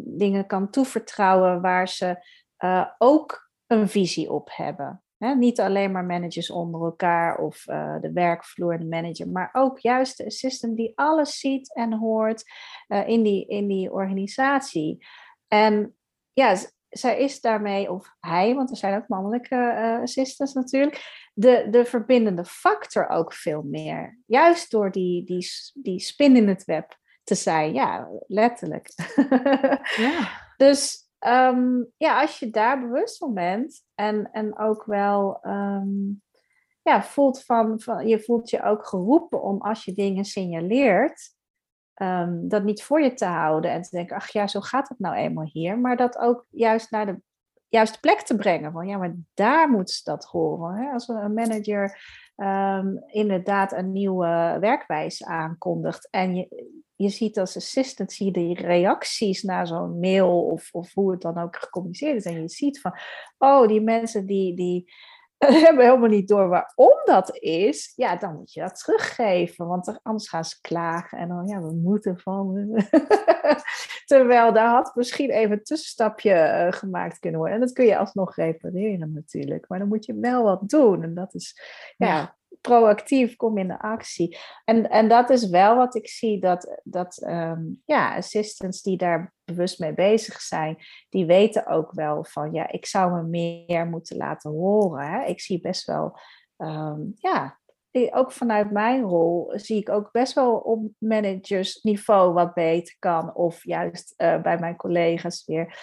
[0.04, 2.26] dingen kan toevertrouwen waar ze
[2.64, 5.02] uh, ook een visie op hebben.
[5.18, 5.34] Hè?
[5.34, 10.16] Niet alleen maar managers onder elkaar of uh, de werkvloer de manager, maar ook juist
[10.16, 12.44] de assistant die alles ziet en hoort
[12.88, 15.06] uh, in, die, in die organisatie.
[15.48, 15.96] En
[16.32, 16.56] ja,
[16.92, 21.84] zij is daarmee, of hij, want er zijn ook mannelijke uh, assistants natuurlijk, de, de
[21.84, 24.18] verbindende factor ook veel meer.
[24.26, 28.90] Juist door die, die, die spin in het web te zijn, ja, letterlijk.
[29.96, 30.28] ja.
[30.56, 36.22] Dus um, ja, als je daar bewust van bent en, en ook wel um,
[36.82, 41.34] ja, voelt van, van, je voelt je ook geroepen om als je dingen signaleert,
[42.02, 44.98] um, dat niet voor je te houden en te denken, ach ja, zo gaat het
[44.98, 45.78] nou eenmaal hier.
[45.78, 47.20] Maar dat ook juist naar de
[47.68, 48.72] juiste plek te brengen.
[48.72, 50.76] Van ja, maar daar moet dat horen.
[50.76, 50.92] Hè?
[50.92, 51.98] Als een manager
[52.36, 59.42] um, inderdaad een nieuwe werkwijze aankondigt en je, je ziet als assistant zie je reacties
[59.42, 62.24] naar zo'n mail of, of hoe het dan ook gecommuniceerd is.
[62.24, 62.92] En je ziet van,
[63.38, 64.92] oh, die mensen die, die,
[65.66, 69.66] hebben helemaal niet door waarom dat is, ja, dan moet je dat teruggeven.
[69.66, 72.68] Want anders gaan ze klagen en dan, ja, we moeten van.
[74.06, 77.58] Terwijl daar had misschien even een tussenstapje uh, gemaakt kunnen worden.
[77.58, 79.68] En dat kun je alsnog repareren natuurlijk.
[79.68, 81.02] Maar dan moet je wel wat doen.
[81.02, 81.60] En dat is,
[81.96, 84.38] ja, proactief, kom in de actie.
[84.64, 89.34] En, en dat is wel wat ik zie, dat, dat um, ja, assistants die daar
[89.44, 94.16] bewust mee bezig zijn, die weten ook wel van, ja, ik zou me meer moeten
[94.16, 95.06] laten horen.
[95.06, 95.24] Hè?
[95.24, 96.18] Ik zie best wel,
[96.56, 97.60] um, ja,
[98.10, 103.64] ook vanuit mijn rol zie ik ook best wel op managersniveau wat beter kan, of
[103.64, 105.78] juist uh, bij mijn collega's weer.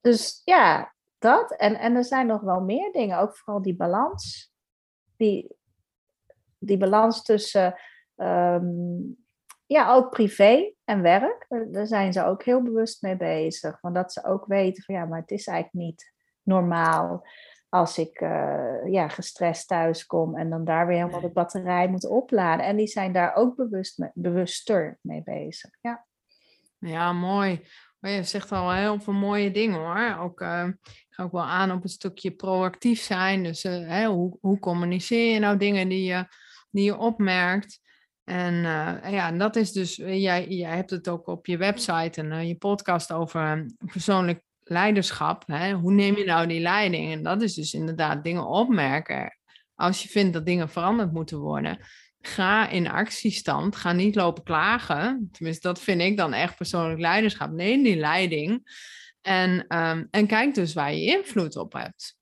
[0.00, 1.56] Dus ja, dat.
[1.56, 4.52] En, en er zijn nog wel meer dingen, ook vooral die balans.
[5.16, 5.56] Die,
[6.64, 7.74] die balans tussen
[8.16, 9.16] um,
[9.66, 11.46] ja, ook privé en werk.
[11.70, 13.80] Daar zijn ze ook heel bewust mee bezig.
[13.80, 17.26] Want dat ze ook weten van ja, maar het is eigenlijk niet normaal
[17.68, 22.06] als ik uh, ja, gestrest thuis kom en dan daar weer helemaal de batterij moet
[22.06, 22.66] opladen.
[22.66, 25.70] En die zijn daar ook bewust bewuster mee bezig.
[25.80, 26.06] Ja,
[26.78, 27.66] ja mooi.
[27.98, 30.18] Maar je zegt al heel veel mooie dingen hoor.
[30.18, 33.42] Ook, uh, ik ga ook wel aan op een stukje proactief zijn.
[33.42, 36.26] Dus uh, hè, hoe, hoe communiceer je nou dingen die je
[36.72, 37.80] die je opmerkt.
[38.24, 42.20] En uh, ja, dat is dus, eh, jij, jij hebt het ook op je website
[42.20, 45.44] en uh, je podcast over persoonlijk leiderschap.
[45.46, 45.72] Hè?
[45.72, 47.12] Hoe neem je nou die leiding?
[47.12, 49.38] En dat is dus inderdaad dingen opmerken.
[49.74, 51.78] Als je vindt dat dingen veranderd moeten worden,
[52.20, 53.76] ga in actiestand.
[53.76, 55.28] Ga niet lopen klagen.
[55.32, 57.50] Tenminste, dat vind ik dan echt persoonlijk leiderschap.
[57.50, 58.62] Neem die leiding.
[59.20, 62.16] En, ehm, en kijk dus waar je invloed op hebt.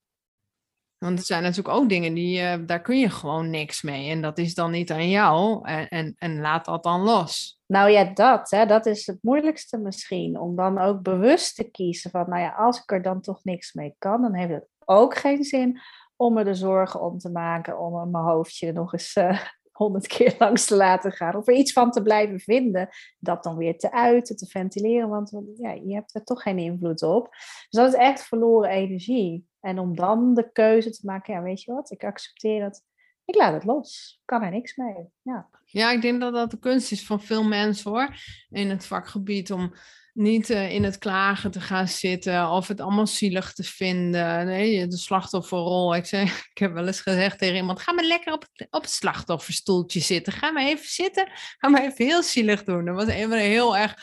[1.00, 4.10] Want het zijn natuurlijk ook dingen die, uh, daar kun je gewoon niks mee.
[4.10, 5.68] En dat is dan niet aan jou.
[5.68, 7.60] En, en, en laat dat dan los.
[7.66, 10.40] Nou ja, dat, hè, dat is het moeilijkste misschien.
[10.40, 13.72] Om dan ook bewust te kiezen van, nou ja, als ik er dan toch niks
[13.72, 15.80] mee kan, dan heeft het ook geen zin
[16.16, 19.40] om me er zorgen om te maken, om mijn hoofdje nog eens uh,
[19.72, 21.34] honderd keer langs te laten gaan.
[21.34, 25.36] Of er iets van te blijven vinden, dat dan weer te uiten, te ventileren, want
[25.56, 27.28] ja, je hebt er toch geen invloed op.
[27.30, 29.48] Dus dat is echt verloren energie.
[29.60, 32.82] En om dan de keuze te maken, ja, weet je wat, ik accepteer het.
[33.24, 34.20] Ik laat het los.
[34.24, 35.08] Kan er niks mee.
[35.22, 35.48] Ja.
[35.64, 38.14] ja, ik denk dat dat de kunst is van veel mensen hoor.
[38.50, 39.74] In het vakgebied om
[40.12, 44.46] niet uh, in het klagen te gaan zitten of het allemaal zielig te vinden.
[44.46, 45.94] Nee, de slachtofferrol.
[45.94, 48.82] Ik, zei, ik heb wel eens gezegd tegen iemand: ga maar lekker op het, op
[48.82, 50.32] het slachtofferstoeltje zitten.
[50.32, 51.28] Ga maar even zitten.
[51.58, 52.84] Ga maar even heel zielig doen.
[52.84, 53.94] Dat was een van de heel erg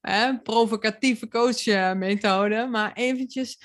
[0.00, 2.70] hè, provocatieve coachmethoden.
[2.70, 3.58] Maar eventjes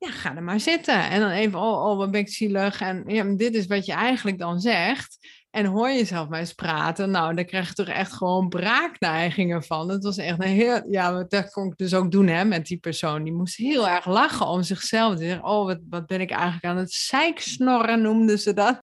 [0.00, 1.10] ja, ga er maar zitten.
[1.10, 2.80] En dan even, oh, oh wat ben ik zielig.
[2.80, 5.18] En ja, dit is wat je eigenlijk dan zegt.
[5.50, 7.10] En hoor jezelf maar eens praten.
[7.10, 9.88] Nou, dan krijg je toch echt gewoon braakneigingen van.
[9.88, 10.90] Het was echt een heel...
[10.90, 13.24] Ja, dat kon ik dus ook doen hè, met die persoon.
[13.24, 15.16] Die moest heel erg lachen om zichzelf.
[15.16, 18.82] Die zeggen, oh, wat, wat ben ik eigenlijk aan het zeiksnorren, noemden ze dat.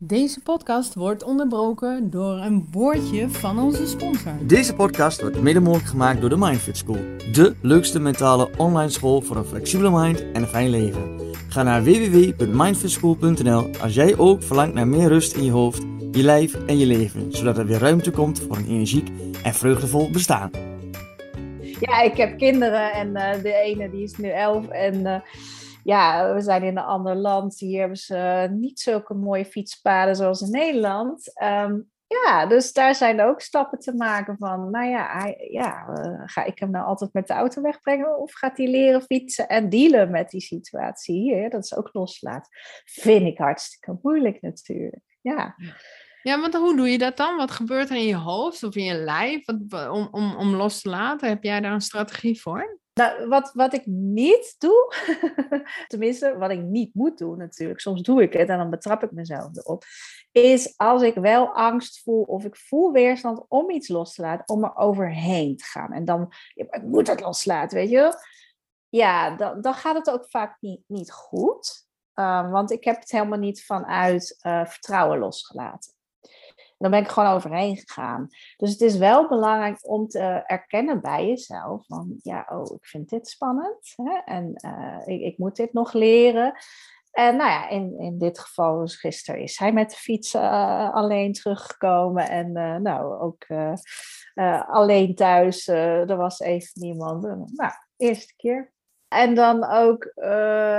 [0.00, 4.32] Deze podcast wordt onderbroken door een woordje van onze sponsor.
[4.42, 6.98] Deze podcast wordt mede mogelijk gemaakt door de Mindfit School.
[7.32, 11.20] De leukste mentale online school voor een flexibele mind en een fijn leven.
[11.48, 15.82] Ga naar www.mindfitschool.nl als jij ook verlangt naar meer rust in je hoofd,
[16.12, 17.32] je lijf en je leven.
[17.32, 19.08] Zodat er weer ruimte komt voor een energiek
[19.42, 20.50] en vreugdevol bestaan.
[21.80, 24.94] Ja, ik heb kinderen en uh, de ene die is nu elf en...
[24.94, 25.14] Uh
[25.88, 27.58] ja, we zijn in een ander land.
[27.58, 31.38] Hier hebben ze niet zulke mooie fietspaden zoals in Nederland.
[31.38, 36.58] Ehm, ja, dus daar zijn ook stappen te maken van, nou ja, uh, ga ik
[36.58, 40.30] hem nou altijd met de auto wegbrengen of gaat hij leren fietsen en dealen met
[40.30, 41.50] die situatie hier?
[41.50, 42.50] Dat is ook loslaten.
[42.84, 45.56] Vind ik hartstikke moeilijk natuurlijk, ja.
[46.22, 47.36] Ja, want hoe doe je dat dan?
[47.36, 50.88] Wat gebeurt er in je hoofd of in je lijf om, om, om los te
[50.88, 51.28] laten?
[51.28, 52.78] Heb jij daar een strategie voor?
[52.98, 54.94] Nou, wat, wat ik niet doe,
[55.88, 59.12] tenminste wat ik niet moet doen natuurlijk, soms doe ik het en dan betrap ik
[59.12, 59.84] mezelf erop,
[60.32, 64.48] is als ik wel angst voel of ik voel weerstand om iets los te laten,
[64.48, 65.92] om er overheen te gaan.
[65.92, 68.12] En dan, ik moet het loslaten, weet je
[68.88, 71.86] Ja, dan, dan gaat het ook vaak niet, niet goed.
[72.14, 75.97] Uh, want ik heb het helemaal niet vanuit uh, vertrouwen losgelaten
[76.78, 78.28] dan ben ik gewoon overheen gegaan.
[78.56, 83.08] Dus het is wel belangrijk om te erkennen bij jezelf van ja, oh, ik vind
[83.08, 84.18] dit spannend hè?
[84.24, 86.52] en uh, ik, ik, moet dit nog leren.
[87.10, 90.94] En nou ja, in, in dit geval, dus gisteren is hij met de fiets uh,
[90.94, 93.46] alleen teruggekomen en uh, nou ook
[94.66, 95.68] alleen thuis.
[95.68, 97.22] er was even niemand.
[97.52, 98.72] nou, eerste keer.
[99.08, 100.24] En dan ook uh,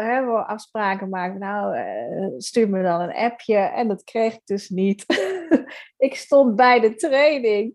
[0.04, 1.40] hè, we afspraken maken.
[1.40, 3.56] Nou, uh, stuur me dan een appje.
[3.56, 5.06] En dat kreeg ik dus niet.
[5.98, 7.74] ik stond bij de training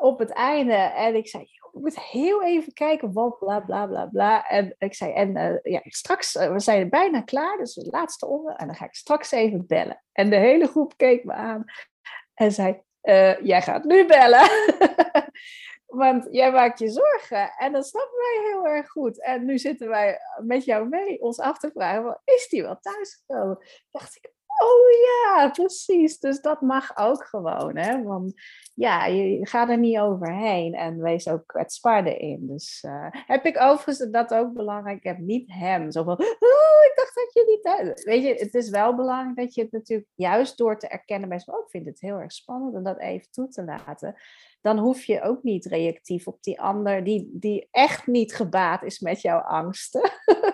[0.00, 0.74] op het einde.
[0.74, 4.48] En ik zei, ik moet heel even kijken, wat bla bla bla bla.
[4.48, 7.56] En ik zei, en uh, ja, straks, we zijn bijna klaar.
[7.56, 8.54] Dus de laatste onder.
[8.54, 10.02] En dan ga ik straks even bellen.
[10.12, 11.64] En de hele groep keek me aan.
[12.34, 12.82] En zei,
[13.42, 14.48] jij gaat nu bellen.
[15.94, 19.22] Want jij maakt je zorgen en dat snappen wij heel erg goed.
[19.22, 23.58] En nu zitten wij met jou mee ons af te vragen, is die wel thuisgekomen?
[23.90, 26.18] Dacht ik, oh ja, precies.
[26.18, 27.76] Dus dat mag ook gewoon.
[27.76, 28.02] Hè?
[28.02, 28.32] Want
[28.74, 32.46] ja, je gaat er niet overheen en wees ook kwetsbaar erin.
[32.46, 34.96] Dus uh, heb ik overigens dat ook belangrijk.
[34.96, 38.04] Ik heb niet hem zo van, oh, ik dacht dat je niet thuis...
[38.04, 41.40] Weet je, het is wel belangrijk dat je het natuurlijk juist door te erkennen bij
[41.40, 44.16] zo'n, oh, ik vind het heel erg spannend en dat even toe te laten
[44.64, 48.98] dan hoef je ook niet reactief op die ander die, die echt niet gebaat is
[48.98, 50.10] met jouw angsten.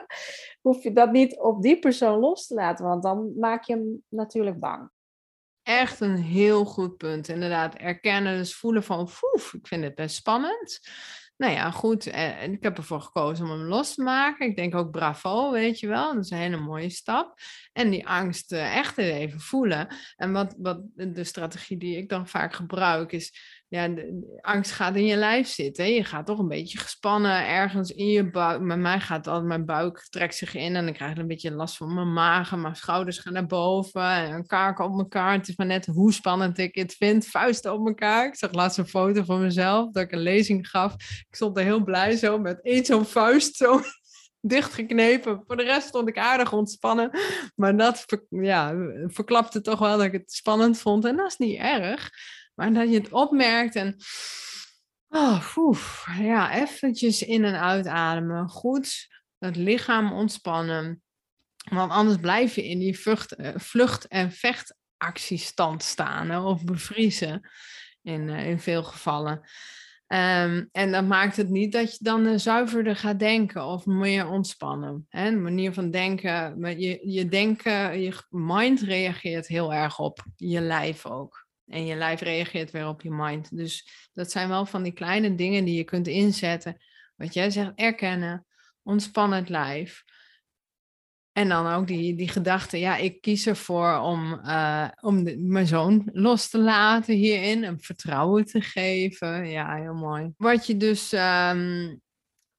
[0.67, 4.03] hoef je dat niet op die persoon los te laten, want dan maak je hem
[4.09, 4.91] natuurlijk bang.
[5.63, 7.75] Echt een heel goed punt, inderdaad.
[7.75, 10.81] Erkennen, dus voelen van, foef, ik vind het best spannend.
[11.41, 12.07] Nou ja, goed.
[12.07, 14.47] Eh, en ik heb ervoor gekozen om hem los te maken.
[14.47, 16.15] Ik denk ook bravo, weet je wel.
[16.15, 17.39] Dat is een hele mooie stap.
[17.73, 19.97] En die angst echt even voelen.
[20.17, 24.97] En wat, wat de strategie die ik dan vaak gebruik is ja, de, angst gaat
[24.97, 25.95] in je lijf zitten.
[25.95, 28.61] Je gaat toch een beetje gespannen ergens in je buik.
[28.61, 31.51] Met mij gaat altijd mijn buik trekt zich in en dan krijg ik een beetje
[31.51, 32.53] last van mijn maag.
[32.53, 35.33] En mijn schouders gaan naar boven en kaken op elkaar.
[35.33, 37.27] Het is maar net hoe spannend ik het vind.
[37.27, 38.27] Vuisten op elkaar.
[38.27, 40.95] Ik zag laatst een foto van mezelf dat ik een lezing gaf.
[41.29, 43.81] Ik stond er heel blij zo met één zo'n vuist zo
[44.41, 45.43] dichtgeknepen.
[45.47, 47.11] Voor de rest stond ik aardig ontspannen.
[47.55, 48.75] Maar dat ja,
[49.07, 51.05] verklapte toch wel dat ik het spannend vond.
[51.05, 52.11] En dat is niet erg.
[52.61, 53.97] Maar dat je het opmerkt en...
[55.09, 55.45] Oh,
[56.19, 58.49] ja, eventjes in- en uitademen.
[58.49, 61.03] Goed, het lichaam ontspannen.
[61.71, 67.51] Want anders blijf je in die vlucht, eh, vlucht- en vechtactiestand staan of bevriezen
[68.03, 69.41] in, uh, in veel gevallen.
[70.07, 74.29] Um, en dat maakt het niet dat je dan uh, zuiverder gaat denken of meer
[74.29, 75.07] ontspannen.
[75.09, 75.31] Hè?
[75.31, 81.07] De manier van denken, je, je denken, je mind reageert heel erg op je lijf
[81.07, 81.40] ook.
[81.71, 83.57] En je lijf reageert weer op je mind.
[83.57, 86.77] Dus dat zijn wel van die kleine dingen die je kunt inzetten.
[87.17, 88.47] Wat jij zegt, erkennen,
[88.83, 90.03] ontspannen het lijf.
[91.33, 96.09] En dan ook die, die gedachte, ja, ik kies ervoor om, uh, om mijn zoon
[96.13, 99.51] los te laten hierin, hem vertrouwen te geven.
[99.51, 100.33] Ja, heel mooi.
[100.37, 102.01] Wat je dus um,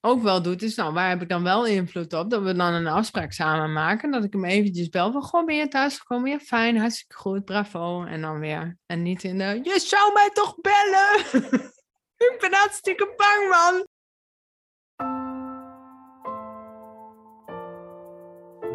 [0.01, 2.29] ook wel doet, is, nou, waar heb ik dan wel invloed op?
[2.29, 5.55] Dat we dan een afspraak samen maken, dat ik hem eventjes bel van, goh, ben
[5.55, 6.29] je thuis gekomen?
[6.29, 8.03] Ja, fijn, hartstikke goed, bravo.
[8.03, 8.77] En dan weer.
[8.85, 11.19] En niet in de, je zou mij toch bellen?
[12.31, 13.87] ik ben hartstikke bang, man.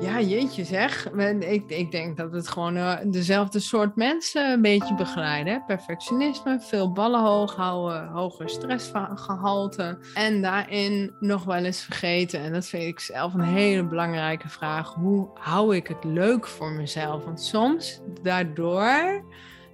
[0.01, 1.11] Ja, jeetje zeg.
[1.41, 5.65] Ik, ik denk dat het gewoon uh, dezelfde soort mensen een beetje begeleiden.
[5.67, 9.99] Perfectionisme, veel ballen hoog houden, hoger stressgehalte.
[10.15, 12.41] En daarin nog wel eens vergeten.
[12.41, 14.95] En dat vind ik zelf een hele belangrijke vraag.
[14.95, 17.25] Hoe hou ik het leuk voor mezelf?
[17.25, 19.25] Want soms daardoor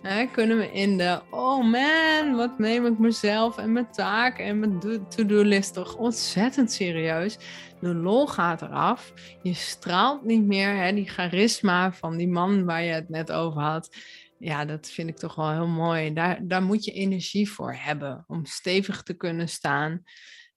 [0.03, 4.59] Hè, kunnen we in de, oh man, wat neem ik mezelf en mijn taak en
[4.59, 7.39] mijn to-do-list toch ontzettend serieus.
[7.81, 9.13] De lol gaat eraf.
[9.43, 13.61] Je straalt niet meer hè, die charisma van die man waar je het net over
[13.61, 13.97] had.
[14.39, 16.13] Ja, dat vind ik toch wel heel mooi.
[16.13, 20.03] Daar, daar moet je energie voor hebben om stevig te kunnen staan.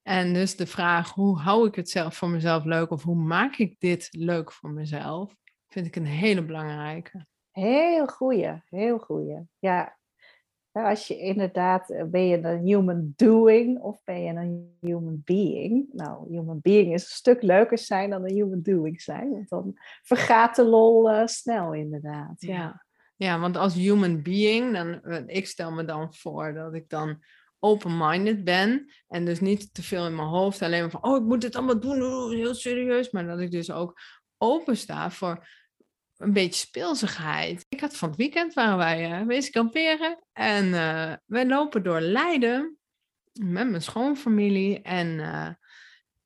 [0.02, 3.56] En dus de vraag, hoe hou ik het zelf voor mezelf leuk of hoe maak
[3.56, 5.34] ik dit leuk voor mezelf,
[5.68, 7.26] vind ik een hele belangrijke.
[7.56, 9.48] Heel goeie, heel goeie.
[9.58, 9.98] Ja,
[10.72, 15.88] als je inderdaad, eh, ben je een human doing of ben je een human being?
[15.92, 19.30] Nou, human being is een stuk leuker zijn dan een human doing zijn.
[19.30, 22.34] Want dan vergaat de lol uh, snel inderdaad.
[22.36, 22.84] Ja.
[23.16, 27.22] ja, want als human being, dan, eh, ik stel me dan voor dat ik dan
[27.58, 28.92] open-minded ben.
[29.08, 31.56] En dus niet te veel in mijn hoofd alleen maar van, oh, ik moet dit
[31.56, 33.10] allemaal doen, heel serieus.
[33.10, 34.00] Maar dat ik dus ook
[34.38, 35.46] open sta voor
[36.18, 37.66] een beetje speelsigheid.
[37.68, 42.76] Ik had van het weekend waren wij uh, kamperen en uh, wij lopen door Leiden
[43.32, 45.48] met mijn schoonfamilie en uh,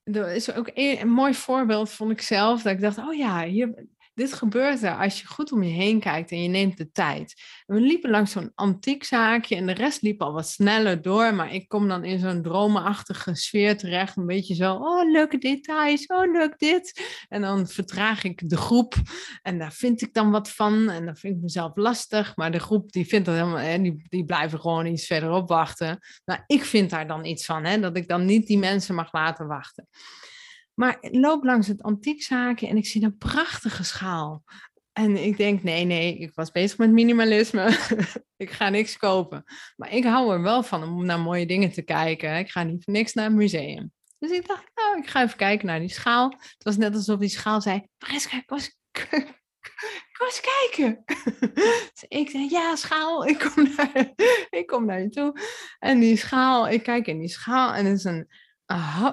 [0.04, 3.44] er is ook een, een, mooi voorbeeld vond ik zelf dat ik dacht, oh ja,
[3.44, 6.90] hier, dit gebeurt er als je goed om je heen kijkt en je neemt de
[6.90, 7.42] tijd.
[7.66, 11.34] We liepen langs zo'n antiek zaakje en de rest liep al wat sneller door.
[11.34, 14.16] Maar ik kom dan in zo'n dromenachtige sfeer terecht.
[14.16, 17.00] Een beetje zo, oh leuke details, oh leuk dit.
[17.28, 18.94] En dan vertraag ik de groep
[19.42, 20.90] en daar vind ik dan wat van.
[20.90, 22.36] En dan vind ik mezelf lastig.
[22.36, 25.98] Maar de groep die vindt dat helemaal, hè, die, blijven gewoon iets verderop wachten.
[26.24, 29.12] Nou, ik vind daar dan iets van, hè, dat ik dan niet die mensen mag
[29.12, 29.88] laten wachten.
[30.80, 34.44] Maar ik loop langs het antiekzaakje en ik zie een prachtige schaal.
[34.92, 37.78] En ik denk, nee, nee, ik was bezig met minimalisme.
[38.36, 39.44] ik ga niks kopen.
[39.76, 42.38] Maar ik hou er wel van om naar mooie dingen te kijken.
[42.38, 43.92] Ik ga niet voor niks naar een museum.
[44.18, 46.30] Dus ik dacht, nou, ik ga even kijken naar die schaal.
[46.30, 48.76] Het was net alsof die schaal zei, Mariska, ik was,
[50.18, 51.02] was kijken.
[51.92, 54.12] dus ik zei, ja, schaal, ik kom, naar,
[54.50, 55.40] ik kom naar je toe.
[55.78, 58.28] En die schaal, ik kijk in die schaal en het is een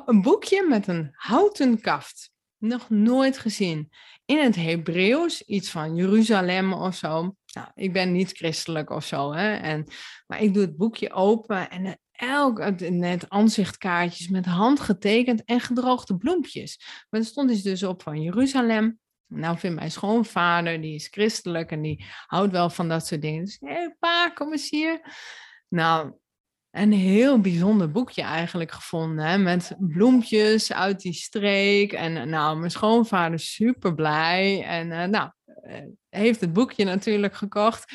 [0.06, 2.32] een boekje met een houten kaft.
[2.58, 3.90] Nog nooit gezien.
[4.26, 7.36] In het Hebreeuws, iets van Jeruzalem of zo.
[7.54, 9.56] Nou, ik ben niet christelijk of zo, hè.
[9.56, 9.88] En,
[10.28, 16.80] maar ik doe het boekje open en elk net aanzichtkaartjes met handgetekend en gedroogde bloempjes.
[17.10, 19.00] Maar er stond dus op van Jeruzalem.
[19.28, 23.44] Nou vindt mijn schoonvader, die is christelijk en die houdt wel van dat soort dingen.
[23.44, 25.02] Dus, hé hey, pa, kom eens hier.
[25.68, 26.14] Nou,
[26.78, 29.26] een heel bijzonder boekje eigenlijk gevonden.
[29.26, 29.38] Hè?
[29.38, 31.94] Met bloempjes uit die streek.
[31.94, 34.64] En eh, nou, mijn schoonvader super blij.
[34.64, 35.32] En uh, nou,
[35.64, 35.74] uh,
[36.10, 37.94] heeft het boekje natuurlijk gekocht.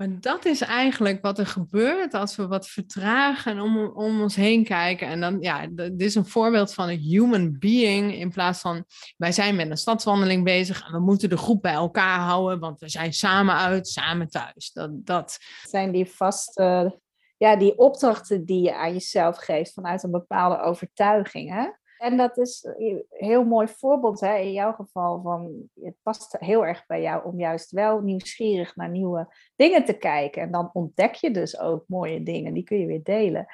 [0.00, 4.36] Maar dat is eigenlijk wat er gebeurt als we wat vertragen en om, om ons
[4.36, 5.06] heen kijken.
[5.06, 8.84] En dan, ja, dit is een voorbeeld van een human being in plaats van
[9.16, 12.80] wij zijn met een stadswandeling bezig en we moeten de groep bij elkaar houden, want
[12.80, 14.70] we zijn samen uit, samen thuis.
[14.72, 15.38] Dat, dat.
[15.62, 16.98] Zijn die vaste
[17.40, 21.50] ja, die opdrachten die je aan jezelf geeft vanuit een bepaalde overtuiging.
[21.50, 21.68] Hè?
[21.98, 26.66] En dat is een heel mooi voorbeeld hè, in jouw geval van het past heel
[26.66, 30.42] erg bij jou om juist wel nieuwsgierig naar nieuwe dingen te kijken.
[30.42, 33.46] En dan ontdek je dus ook mooie dingen, die kun je weer delen.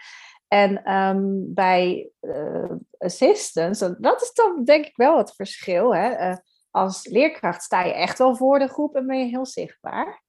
[0.49, 5.95] En ehm, bij uh, assistants, dat is dan denk ik wel het verschil.
[5.95, 6.31] Hè?
[6.31, 6.37] Uh,
[6.71, 10.23] als leerkracht sta je echt wel voor de groep en ben je heel zichtbaar.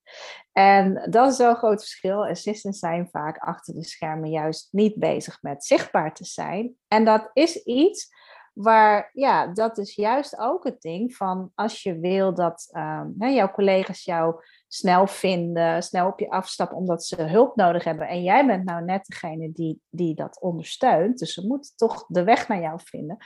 [0.58, 2.28] En dat is een groot verschil.
[2.28, 6.76] Assistants zijn vaak achter de schermen juist niet bezig met zichtbaar te zijn.
[6.88, 8.10] En dat is iets
[8.54, 13.28] waar, ja, dat is juist ook het ding van als je wil dat um, hè,
[13.28, 14.36] jouw collega's jou
[14.68, 18.08] snel vinden, snel op je afstappen omdat ze hulp nodig hebben.
[18.08, 21.20] En jij bent nou net degene die, die dat ondersteunt.
[21.20, 23.18] Dus ze moeten toch de weg naar jou vinden.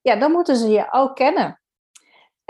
[0.00, 1.60] Ja, dan moeten ze je ook kennen.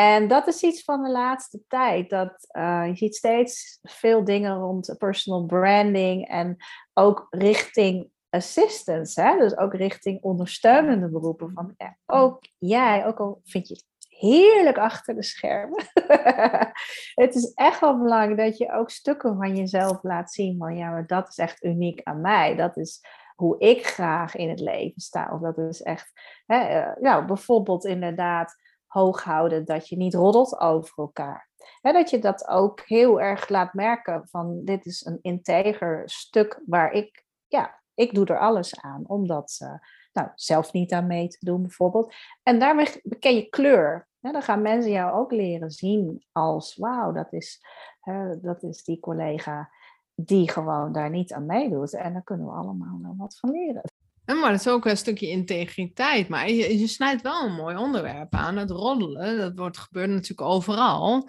[0.01, 2.11] En dat is iets van de laatste tijd.
[2.11, 6.57] Dat uh, je ziet steeds veel dingen rond personal branding en
[6.95, 9.39] ook richting assistance, hè?
[9.39, 11.53] dus ook richting ondersteunende beroepen.
[11.55, 11.77] Van
[12.07, 15.85] ook jij, ook al vind je het heerlijk achter de schermen.
[17.25, 20.57] het is echt wel belangrijk dat je ook stukken van jezelf laat zien.
[20.57, 22.57] Maar ja, maar dat is echt uniek aan mij.
[22.57, 23.01] Dat is
[23.35, 25.31] hoe ik graag in het leven sta.
[25.33, 26.13] Of dat is echt,
[26.47, 28.57] hè, uh, nou, bijvoorbeeld inderdaad
[28.93, 31.49] hoog houden dat je niet roddelt over elkaar.
[31.81, 36.63] Hè, dat je dat ook heel erg laat merken van dit is een integer stuk
[36.67, 39.75] waar ik, ja, ik doe er alles aan om dat uh,
[40.13, 42.15] nou, zelf niet aan mee te doen bijvoorbeeld.
[42.43, 44.09] En daarmee beken je kleur.
[44.21, 47.65] dan gaan mensen jou ook leren zien als wauw, dat is,
[48.41, 49.71] dat is die collega
[50.15, 51.95] die gewoon daar niet aan meedoet.
[51.95, 53.83] En daar kunnen we allemaal wel wat van leren.
[54.39, 56.29] Maar dat is ook een stukje integriteit.
[56.29, 58.57] Maar je, je snijdt wel een mooi onderwerp aan.
[58.57, 61.29] Het roddelen, dat wordt gebeurt natuurlijk overal.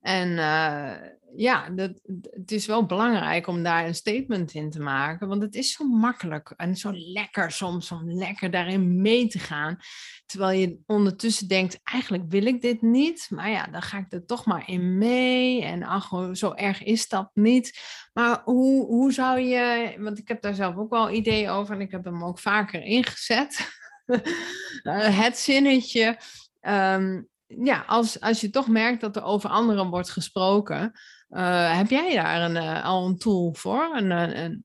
[0.00, 0.92] En uh,
[1.36, 1.92] ja, dat,
[2.30, 5.84] het is wel belangrijk om daar een statement in te maken, want het is zo
[5.84, 9.78] makkelijk en zo lekker soms om lekker daarin mee te gaan.
[10.26, 14.26] Terwijl je ondertussen denkt, eigenlijk wil ik dit niet, maar ja, dan ga ik er
[14.26, 15.62] toch maar in mee.
[15.62, 17.80] En ach, zo erg is dat niet.
[18.12, 21.80] Maar hoe, hoe zou je, want ik heb daar zelf ook wel ideeën over en
[21.80, 23.56] ik heb hem ook vaker ingezet.
[24.82, 26.18] Eh, het zinnetje.
[26.60, 30.92] Um, ja, als, als je toch merkt dat er over anderen wordt gesproken,
[31.28, 33.90] uh, heb jij daar een, uh, al een tool voor?
[33.94, 34.64] Een, eh, een,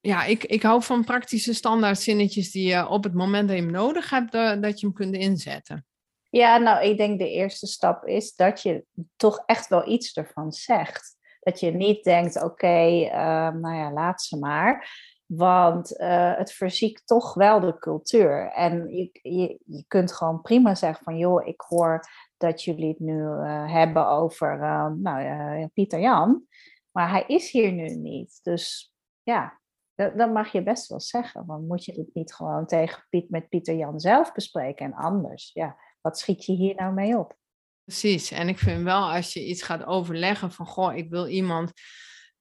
[0.00, 3.62] ja, ik, ik hou van praktische standaard zinnetjes die je op het moment dat je
[3.62, 4.32] hem nodig hebt,
[4.62, 5.86] dat je hem kunt inzetten.
[6.30, 8.84] Ja, nou, ik denk de eerste stap is dat je
[9.16, 11.16] toch echt wel iets ervan zegt.
[11.40, 13.08] Dat je niet denkt, oké, okay,
[13.50, 14.88] nou ja, laat ze maar.
[15.26, 15.94] Want
[16.36, 18.50] het verziekt toch wel de cultuur.
[18.52, 22.04] En je, je, je kunt gewoon prima zeggen van joh, ik hoor
[22.40, 26.46] dat jullie het nu uh, hebben over uh, nou, Pieter Jan.
[26.90, 28.40] Maar hij is hier nu niet.
[28.42, 29.60] Dus ja,
[29.94, 31.46] dat, dat, mag je best wel zeggen.
[31.46, 35.50] Want moet je het niet gewoon tegen Piet, met Pieter Jan zelf bespreken en anders?
[35.52, 37.36] Ja, wat schiet je hier nou mee op?
[37.84, 38.30] Precies.
[38.30, 41.72] En ik vind wel als je iets gaat overleggen van goh, ik wil iemand.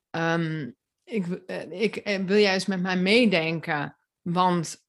[0.09, 4.87] Um, ik, eh, ik eh, wil juist met mij meedenken, want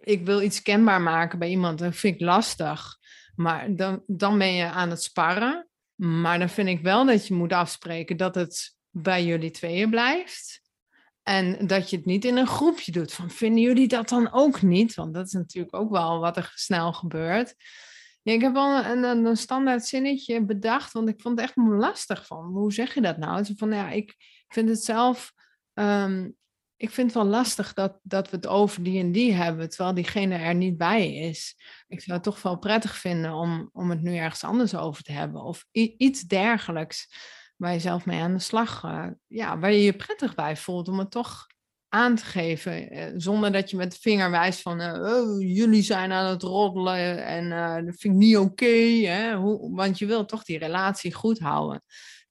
[0.00, 1.78] ik wil iets kenbaar maken bij iemand.
[1.78, 2.98] Dat vind ik lastig.
[3.36, 5.68] Maar dan, dan ben je aan het sparren.
[5.94, 10.60] Maar dan vind ik wel dat je moet afspreken dat het bij jullie tweeën blijft.
[11.22, 13.18] En dat je het niet in een groepje doet.
[13.26, 14.94] Vinden jullie dat dan ook niet?
[14.94, 17.54] Want dat is natuurlijk ook wel wat er snel gebeurt.
[18.22, 22.26] Ik heb al een, een, een standaard zinnetje bedacht, want ik vond het echt lastig
[22.26, 22.44] van.
[22.44, 23.46] Hoe zeg je dat nou?
[23.56, 24.14] Van ja, ik,
[24.48, 25.32] vind het zelf,
[25.74, 26.36] um,
[26.76, 29.94] ik vind het wel lastig dat, dat we het over die en die hebben, terwijl
[29.94, 31.56] diegene er niet bij is.
[31.88, 35.12] Ik zou het toch wel prettig vinden om, om het nu ergens anders over te
[35.12, 35.42] hebben.
[35.42, 35.64] Of
[35.96, 37.14] iets dergelijks
[37.56, 40.88] waar je zelf mee aan de slag, uh, ja, waar je je prettig bij voelt
[40.88, 41.46] om het toch
[41.88, 42.90] aan te geven.
[42.90, 46.42] Eh, zonder dat je met de vinger wijst van uh, oh, jullie zijn aan het
[46.42, 47.48] roddelen en
[47.84, 49.00] dat vind ik niet oké.
[49.70, 51.82] Want je wil toch die relatie goed houden.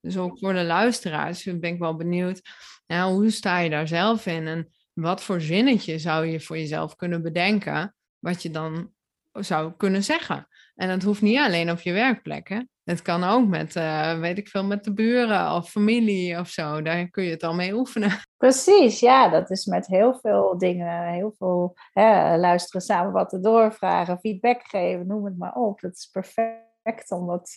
[0.01, 2.41] Dus ook voor de luisteraars ben ik wel benieuwd,
[2.87, 4.47] nou, hoe sta je daar zelf in?
[4.47, 8.91] En wat voor zinnetje zou je voor jezelf kunnen bedenken, wat je dan
[9.31, 10.47] zou kunnen zeggen?
[10.75, 12.59] En dat hoeft niet alleen op je werkplek, hè?
[12.83, 16.81] Het kan ook met, uh, weet ik veel, met de buren of familie of zo.
[16.81, 18.11] Daar kun je het al mee oefenen.
[18.37, 23.39] Precies, ja, dat is met heel veel dingen, heel veel hè, luisteren samen wat te
[23.39, 25.79] doorvragen, feedback geven, noem het maar op.
[25.79, 26.64] Dat is perfect
[27.07, 27.55] om dat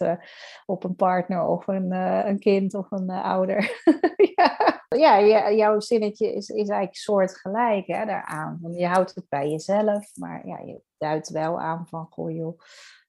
[0.66, 3.82] op een partner of een, uh, een kind of een uh, ouder.
[4.96, 8.58] ja, ja jouw zinnetje is, is eigenlijk soortgelijk hè, daaraan.
[8.62, 12.60] Want je houdt het bij jezelf, maar ja, je duidt wel aan van, goh joh,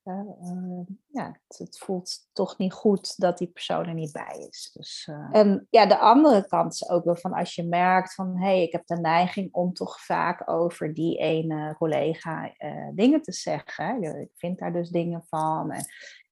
[0.10, 4.72] uh, ja, het, voelt toch niet goed dat die persoon er niet bij is.
[4.74, 8.38] Dus, uh, en ja, de andere kant is ook wel van als je merkt van
[8.38, 12.54] hé, hey, ik heb de neiging om toch vaak over die ene collega
[12.94, 14.04] dingen te zeggen.
[14.04, 15.72] Ik vind daar dus dingen van.
[15.72, 15.86] En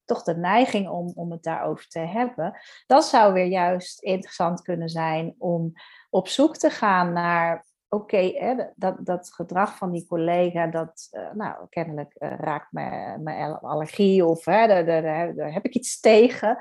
[0.08, 2.60] toch de neiging om, om het daarover te hebben.
[2.88, 5.74] Dat zou weer juist interessant kunnen zijn om
[6.10, 8.34] op zoek te gaan naar oké,
[8.76, 14.26] dat, dat gedrag van die collega, dat, uh, nou, kennelijk uh, raakt mijn, mijn allergie
[14.26, 16.58] of hè, daar, daar, daar, heb ik iets tegen.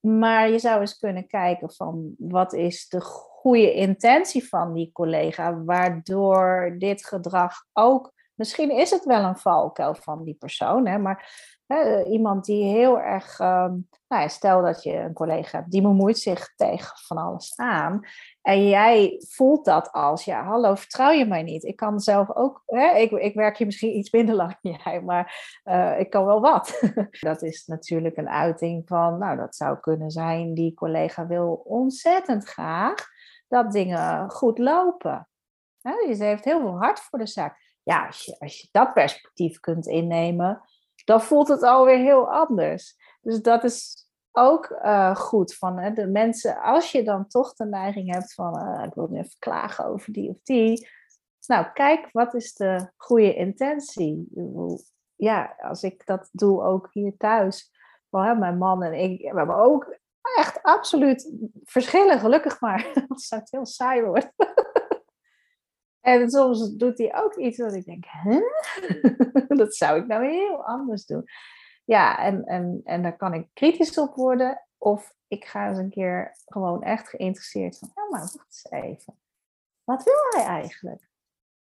[0.00, 5.62] Maar je zou eens kunnen kijken van wat is de goede intentie van die collega,
[5.62, 11.51] waardoor dit gedrag ook, misschien is het wel een valkuil van die persoon, hè, maar
[11.66, 15.82] hè, iemand die heel erg, um, nou ja, stel dat je een collega hebt, die
[15.82, 18.00] bemoeit zich tegen van alles aan.
[18.42, 21.64] En jij voelt dat als, ja, hallo, vertrouw je mij niet?
[21.64, 25.02] Ik kan zelf ook, hè, ik, ik werk hier misschien iets minder lang dan jij,
[25.02, 26.80] maar uh, ik kan wel wat.
[27.20, 32.44] dat is natuurlijk een uiting van, nou, dat zou kunnen zijn, die collega wil ontzettend
[32.44, 32.94] graag
[33.48, 35.28] dat dingen goed lopen.
[35.80, 37.60] Hè, dus heeft heel veel hart voor de zaak.
[37.82, 40.62] Ja, als je, als je dat perspectief kunt innemen,
[41.04, 42.96] dan voelt het alweer heel anders.
[43.20, 47.64] Dus dat is ook uh, goed van hè, de mensen, als je dan toch de
[47.64, 50.88] neiging hebt van uh, ik wil nu even klagen over die of die.
[51.46, 54.28] Nou, kijk, wat is de goede intentie?
[55.16, 57.70] Ja, als ik dat doe ook hier thuis.
[58.08, 59.98] Wel, hè, mijn man en ik, we hebben ook
[60.36, 61.32] echt absoluut
[61.64, 62.90] verschillen, gelukkig maar.
[62.94, 64.32] Anders zou het heel saai worden.
[66.02, 68.40] En soms doet hij ook iets wat ik denk, hè?
[69.62, 71.24] dat zou ik nou heel anders doen.
[71.84, 74.66] Ja, en, en, en daar kan ik kritisch op worden.
[74.78, 79.18] Of ik ga eens een keer gewoon echt geïnteresseerd van, ja, maar wacht eens even.
[79.84, 81.08] Wat wil hij eigenlijk?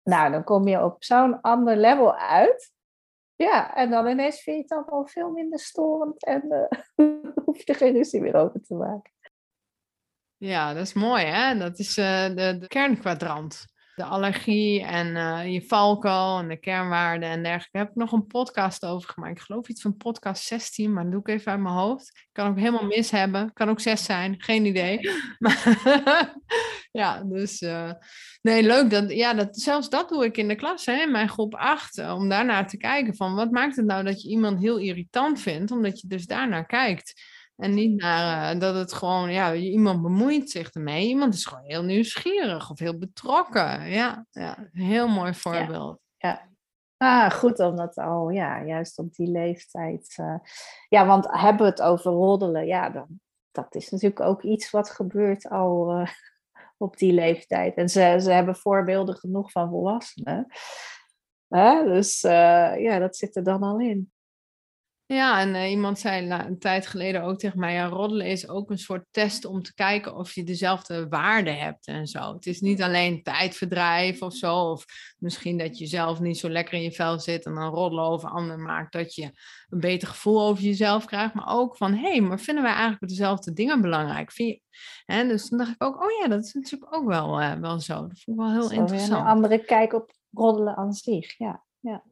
[0.03, 2.71] Nou, dan kom je op zo'n ander level uit.
[3.35, 6.43] Ja, en dan ineens vind je het wel veel minder storend en
[6.95, 7.05] uh,
[7.45, 9.11] hoef je er geen ruzie meer over te maken.
[10.37, 11.57] Ja, dat is mooi, hè?
[11.57, 13.65] Dat is uh, de, de kernkwadrant
[13.97, 17.69] de allergie en uh, je valkuil en de kernwaarden en dergelijke.
[17.71, 19.37] Daar heb ik nog een podcast over gemaakt.
[19.37, 22.27] Ik geloof iets van podcast 16, maar dat doe ik even uit mijn hoofd.
[22.31, 23.53] Kan ook helemaal mis hebben.
[23.53, 24.99] Kan ook 6 zijn, geen idee.
[25.37, 26.35] Maar
[26.91, 27.91] ja, dus uh,
[28.41, 28.89] nee, leuk.
[28.89, 31.97] Dat, ja, dat, zelfs dat doe ik in de klas, hè, in mijn groep 8.
[31.97, 35.41] Uh, om daarnaar te kijken van wat maakt het nou dat je iemand heel irritant
[35.41, 37.21] vindt, omdat je dus daarnaar kijkt.
[37.57, 41.07] En niet naar uh, dat het gewoon, ja, iemand bemoeit zich ermee.
[41.07, 43.89] Iemand is gewoon heel nieuwsgierig of heel betrokken.
[43.89, 45.99] Ja, ja heel mooi voorbeeld.
[46.17, 46.29] Ja.
[46.29, 46.45] ja.
[46.97, 50.17] Ah, goed om dat al, ja, juist op die leeftijd.
[50.19, 50.35] Uh,
[50.89, 53.07] ja, want hebben we het over roddelen, ja, dan,
[53.51, 56.07] dat is natuurlijk ook iets wat gebeurt al uh,
[56.77, 57.75] op die leeftijd.
[57.75, 60.47] En ze, ze hebben voorbeelden genoeg van volwassenen.
[61.85, 64.11] Dus ja, dat zit er dan al in.
[65.07, 68.69] Ja, en uh, iemand zei een tijd geleden ook tegen mij, ja, roddelen is ook
[68.69, 72.33] een soort test om te kijken of je dezelfde waarde hebt en zo.
[72.33, 74.85] Het is niet alleen tijdverdrijf of zo, of
[75.17, 78.29] misschien dat je zelf niet zo lekker in je vel zit en dan roddelen over
[78.29, 79.31] anderen maakt dat je
[79.69, 83.07] een beter gevoel over jezelf krijgt, maar ook van, hé, hey, maar vinden wij eigenlijk
[83.07, 84.31] dezelfde dingen belangrijk?
[84.31, 84.61] Vind je...
[85.05, 87.79] En dus dan dacht ik ook, oh ja, dat is natuurlijk ook wel, uh, wel
[87.79, 87.93] zo.
[87.93, 89.21] Dat vond ik wel heel zo, interessant.
[89.21, 91.63] Een andere kijk op roddelen aan zich, ja.
[91.79, 92.03] ja.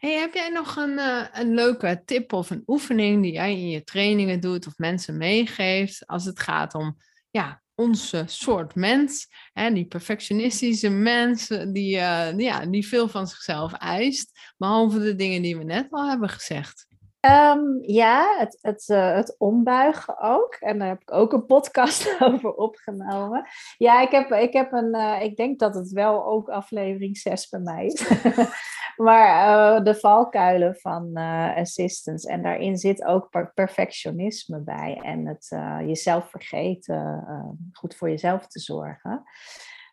[0.00, 3.68] Hey, heb jij nog een, uh, een leuke tip of een oefening die jij in
[3.68, 6.96] je trainingen doet of mensen meegeeft als het gaat om
[7.30, 13.72] ja, onze soort mens, hè, die perfectionistische mens die, uh, ja, die veel van zichzelf
[13.72, 16.86] eist, behalve de dingen die we net al hebben gezegd?
[17.20, 20.54] Um, ja, het, het, het ombuigen ook.
[20.54, 23.48] En daar heb ik ook een podcast over opgenomen.
[23.76, 27.60] Ja, ik heb, ik heb een, ik denk dat het wel ook aflevering 6 bij
[27.60, 28.02] mij is.
[29.00, 29.48] maar
[29.78, 31.16] uh, de valkuilen van
[31.56, 32.28] assistance.
[32.28, 35.00] En daarin zit ook per perfectionisme bij.
[35.02, 35.48] En het
[35.86, 37.24] jezelf vergeten,
[37.72, 39.22] goed voor jezelf te zorgen.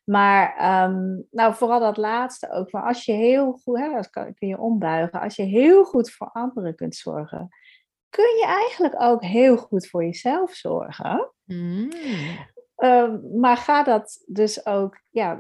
[0.03, 0.45] Maar
[0.89, 2.71] um, nou, vooral dat laatste ook.
[2.71, 5.21] Maar als je heel goed, hè, dat kan, kun je ombuigen.
[5.21, 7.49] Als je heel goed voor anderen kunt zorgen,
[8.09, 11.31] kun je eigenlijk ook heel goed voor jezelf zorgen.
[11.43, 11.89] Mm.
[12.77, 15.39] Um, maar ga dat dus ook, ja,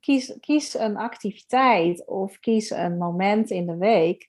[0.00, 4.28] kies, kies een activiteit of kies een moment in de week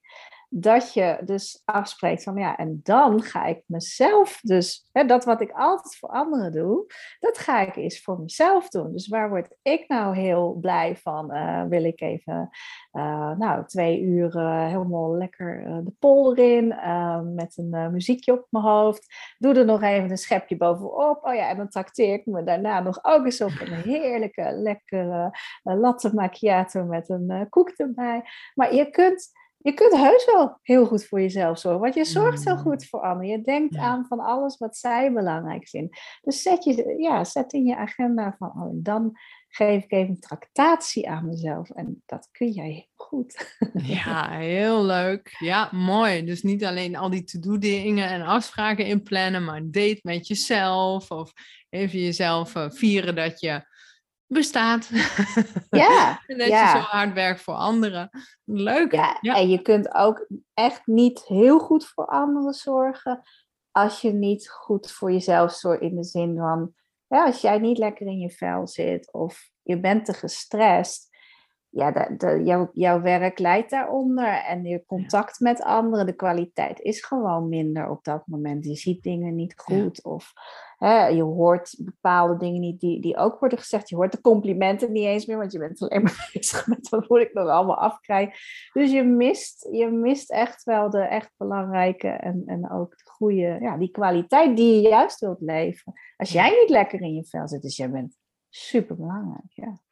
[0.50, 5.42] dat je dus afspreekt van ja, en dan ga ik mezelf dus, hè, dat wat
[5.42, 6.86] ik altijd voor anderen doe,
[7.20, 8.92] dat ga ik eens voor mezelf doen.
[8.92, 11.36] Dus waar word ik nou heel blij van?
[11.36, 12.50] Uh, wil ik even,
[12.92, 16.68] uh, nou, twee uur helemaal lekker de polder in,
[17.36, 19.16] met een muziekje op mijn hoofd.
[19.38, 21.24] Doe er nog even een schepje bovenop.
[21.24, 25.32] Oh ja, en dan trakteer ik me daarna nog ook eens op een heerlijke, lekkere
[25.64, 28.24] latte macchiato met een koek erbij.
[28.56, 29.37] Maar je kunt
[29.68, 32.60] je kunt heus wel heel goed voor jezelf zorgen, want je zorgt zo mm.
[32.60, 33.32] goed voor anderen.
[33.32, 35.98] Je denkt aan van alles wat zij belangrijk vinden.
[36.22, 40.20] Dus zet, je, ja, zet in je agenda van, oh, dan geef ik even een
[40.20, 41.70] tractatie aan mezelf.
[41.70, 43.58] En dat kun jij heel goed.
[43.74, 45.36] Ja, heel leuk.
[45.40, 46.26] Ja, mooi.
[46.26, 51.12] Dus niet alleen al die to-do dingen en afspraken inplannen, maar date met jezelf.
[51.12, 51.34] Of
[51.70, 53.62] even jezelf uh, vieren dat je
[54.28, 54.90] bestaat.
[55.70, 56.74] Ja, en dat ja.
[56.74, 58.10] je zo hard werkt voor anderen.
[58.44, 58.92] Leuk.
[58.92, 59.36] Ja, Ja.
[59.36, 63.22] en je kunt ook echt niet heel goed voor anderen zorgen
[63.72, 66.74] als je niet goed voor jezelf zorgt in de zin van,
[67.08, 71.07] ja, als jij niet lekker in je vel zit of je bent te gestrest,
[71.70, 77.50] ja, de, jouw werk leidt daaronder en je contact met anderen, de kwaliteit is gewoon
[77.50, 78.66] minder op dat moment.
[78.66, 80.34] Je ziet dingen niet goed of
[80.78, 83.90] hè, je hoort bepaalde dingen niet die, die ook worden gezegd.
[83.90, 87.10] Je hoort de complimenten niet eens meer, want je bent alleen maar bezig met wat
[87.10, 88.34] moet ik nog allemaal afkrijgen.
[88.74, 93.58] Dus je mist, je mist echt wel de echt belangrijke en, en ook de goede,
[93.62, 95.94] ja, die kwaliteit die je juist wilt leven.
[96.18, 98.18] Als jij niet lekker in je vel zit, dus jij bent
[98.50, 99.52] super belangrijk.
[99.54, 99.86] Ja.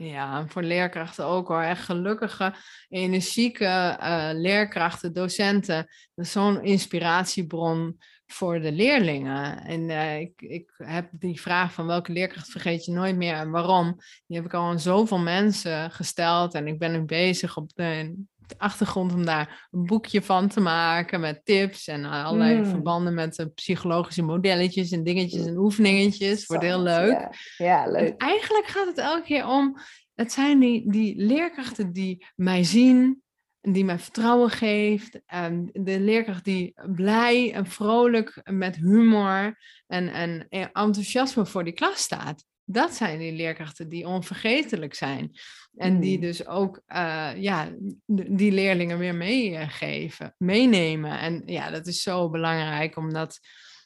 [0.00, 1.62] Ja, en voor leerkrachten ook hoor.
[1.62, 2.54] Echt gelukkige,
[2.88, 3.64] energieke
[4.00, 5.86] eh, leerkrachten, docenten.
[6.14, 9.64] Dat is zo'n inspiratiebron voor de leerlingen.
[9.64, 13.50] En eh, ik, ik heb die vraag van welke leerkracht vergeet je nooit meer en
[13.50, 13.96] waarom.
[14.26, 16.54] Die heb ik al aan zoveel mensen gesteld.
[16.54, 18.14] En ik ben nu bezig op de,
[18.48, 22.66] de achtergrond om daar een boekje van te maken met tips en allerlei Mm.
[22.66, 26.46] verbanden met de psychologische modelletjes en dingetjes en oefeningetjes.
[26.46, 27.10] Wordt heel leuk.
[27.12, 28.20] Ja, ja En leuk.
[28.22, 29.76] eigenlijk gaat het elke keer om,
[30.14, 33.22] het zijn die, die leerkrachten die mij zien,
[33.60, 40.08] en die mij vertrouwen geeft, en de leerkracht die blij en vrolijk met humor en,
[40.08, 42.44] en enthousiasme voor die klas staat.
[42.70, 45.30] Dat zijn die leerkrachten die onvergetelijk zijn.
[45.76, 46.20] En die Mm.
[46.22, 47.68] dus ook eh, ja,
[48.06, 51.18] die leerlingen weer meegeven, meenemen.
[51.18, 53.38] En ja, dat is zo belangrijk om, dat,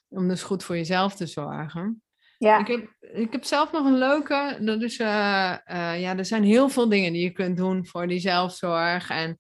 [0.09, 2.03] om dus goed voor jezelf te zorgen.
[2.39, 4.59] Ja, Ik heb, ik heb zelf nog een leuke.
[4.61, 8.07] Dat is, eh, eh, ja, er zijn heel veel dingen die je kunt doen voor
[8.09, 9.11] die zelfzorg.
[9.11, 9.39] En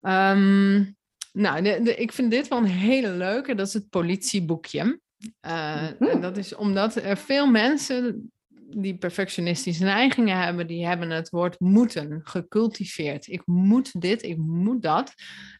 [0.00, 0.74] ehm,
[1.32, 3.54] nou, de, de- ik vind dit wel een hele leuke.
[3.54, 5.00] Dat is het politieboekje.
[5.40, 6.00] Eh.
[6.00, 8.30] En dat is omdat er veel mensen
[8.68, 13.26] die perfectionistische neigingen hebben, die hebben het woord moeten gecultiveerd.
[13.26, 15.12] Ik moet dit, ik moet dat.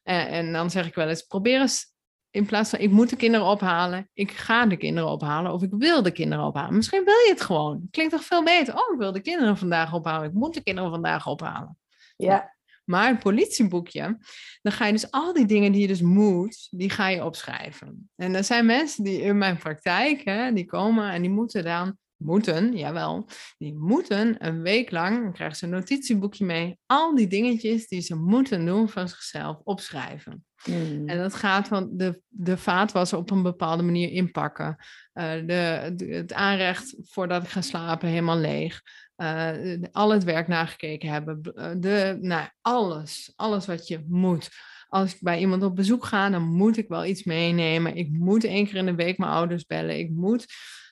[0.02, 1.94] Eh, en dan zeg ik wel eens, probeer eens
[2.30, 5.72] in plaats van ik moet de kinderen ophalen, ik ga de kinderen ophalen of ik
[5.78, 6.76] wil de kinderen ophalen.
[6.76, 7.88] Misschien wil je het gewoon.
[7.90, 8.74] Klinkt toch veel beter?
[8.74, 10.28] Oh, ik wil de kinderen vandaag ophalen.
[10.28, 11.78] Ik moet de kinderen vandaag ophalen.
[12.16, 12.54] ja.
[12.86, 14.18] Maar het politieboekje,
[14.62, 18.10] dan ga je dus al die dingen die je dus moet, die ga je opschrijven.
[18.16, 21.96] En er zijn mensen die in mijn praktijk, hè, die komen en die moeten dan,
[22.16, 27.26] moeten, jawel, die moeten een week lang, dan krijgen ze een notitieboekje mee, al die
[27.26, 30.44] dingetjes die ze moeten doen van zichzelf opschrijven.
[30.66, 31.08] Mm.
[31.08, 34.76] En dat gaat van de, de vaatwasser op een bepaalde manier inpakken.
[35.12, 38.82] eh, de, de- het aanrecht voordat ik ga slapen helemaal leeg.
[39.16, 39.50] eh,
[39.92, 41.40] al het werk nagekeken hebben.
[41.54, 43.32] eh, De, nou, alles.
[43.36, 44.48] Alles wat je moet.
[44.88, 47.96] Als ik bij iemand op bezoek ga, dan moet ik wel iets meenemen.
[47.96, 49.98] Ik moet één keer in de week mijn ouders bellen.
[49.98, 50.46] Ik moet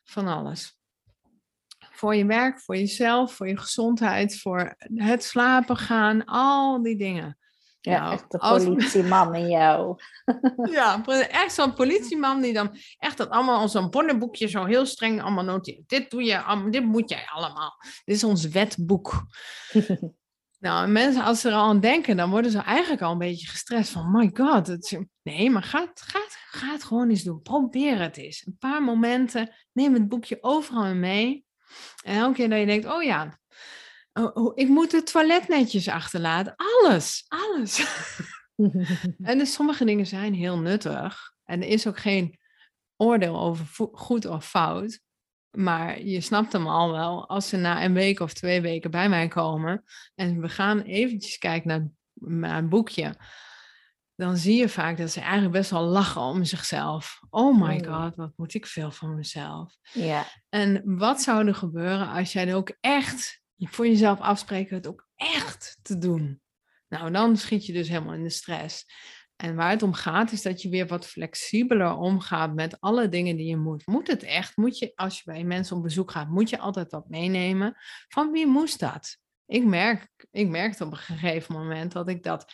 [0.05, 0.77] van alles.
[1.97, 7.38] Voor je werk, voor jezelf, voor je gezondheid, voor het slapen gaan, al die dingen.
[7.80, 9.97] Ja, Nou, echt de als- politieman in jou.
[10.70, 15.22] Ja, echt zo'n politieman die dan echt dat allemaal op zo'n bonnenboekje zo heel streng
[15.22, 15.88] allemaal noteert.
[15.88, 17.72] Dit doe je, dit moet jij allemaal.
[18.05, 19.12] Dit is ons wetboek.
[20.59, 23.18] Nou, en mensen als ze er al aan denken, dan worden ze eigenlijk al een
[23.18, 24.68] beetje gestrest van, my god.
[24.68, 26.18] Is- nee, maar ga, ga,
[26.51, 27.42] ga het gewoon eens doen.
[27.42, 28.47] Probeer het eens.
[28.47, 31.43] Een paar momenten, neem het boekje overal mee.
[32.03, 33.39] En elke keer dat je denkt, oh ja,
[34.12, 36.55] oh, oh, ik moet het toilet netjes achterlaten.
[36.57, 37.83] Alles, alles.
[39.22, 41.33] En dus sommige dingen zijn heel nuttig.
[41.45, 42.39] En er is ook geen
[42.97, 45.01] oordeel over goed of fout.
[45.51, 49.09] Maar je snapt hem al wel als ze na een week of twee weken bij
[49.09, 49.85] mij komen.
[50.14, 51.89] En we gaan eventjes kijken naar,
[52.41, 53.14] naar een boekje.
[54.17, 57.21] Dan zie je vaak dat ze eigenlijk best wel lachen om zichzelf.
[57.31, 57.85] Oh my Mm.
[57.85, 59.77] god, wat moet ik veel van mezelf.
[59.93, 64.87] ja, En wat zou er gebeuren als jij er ook echt voor jezelf afspreken het
[64.87, 66.41] ook echt te doen?
[66.89, 68.85] Nou, dan schiet je dus helemaal in de stress.
[69.37, 73.37] En waar het om gaat, is dat je weer wat flexibeler omgaat met alle dingen
[73.37, 73.87] die je moet.
[73.87, 74.57] Moet het echt?
[74.57, 77.77] Moet je, als je bij mensen op bezoek gaat, moet je altijd wat meenemen?
[78.09, 79.17] Van wie moest dat?
[79.47, 82.53] Ik, merk, ik merkte op een gegeven moment dat ik dat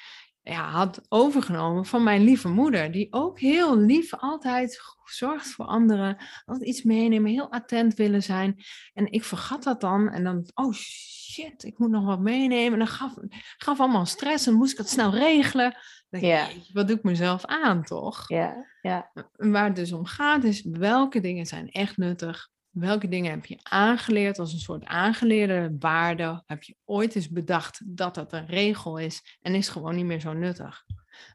[0.50, 2.90] ja, had overgenomen van mijn lieve moeder.
[2.92, 6.16] Die ook heel lief altijd zorgt voor anderen.
[6.44, 8.56] Altijd iets meenemen, heel attent willen zijn.
[8.94, 10.08] En ik vergat dat dan.
[10.08, 12.72] En dan, oh shit, ik moet nog wat meenemen.
[12.72, 13.14] En dan gaf,
[13.56, 15.76] gaf allemaal stress en moest ik het snel regelen.
[16.08, 18.28] Dan denk ik, wat doe ik mezelf aan, toch?
[18.28, 19.10] ja, ja.
[19.36, 22.48] Waar het dus om gaat is welke dingen zijn echt nuttig.
[22.70, 26.42] Welke dingen heb je aangeleerd als een soort aangeleerde waarde?
[26.46, 30.20] Heb je ooit eens bedacht dat dat een regel is en is gewoon niet meer
[30.20, 30.84] zo nuttig?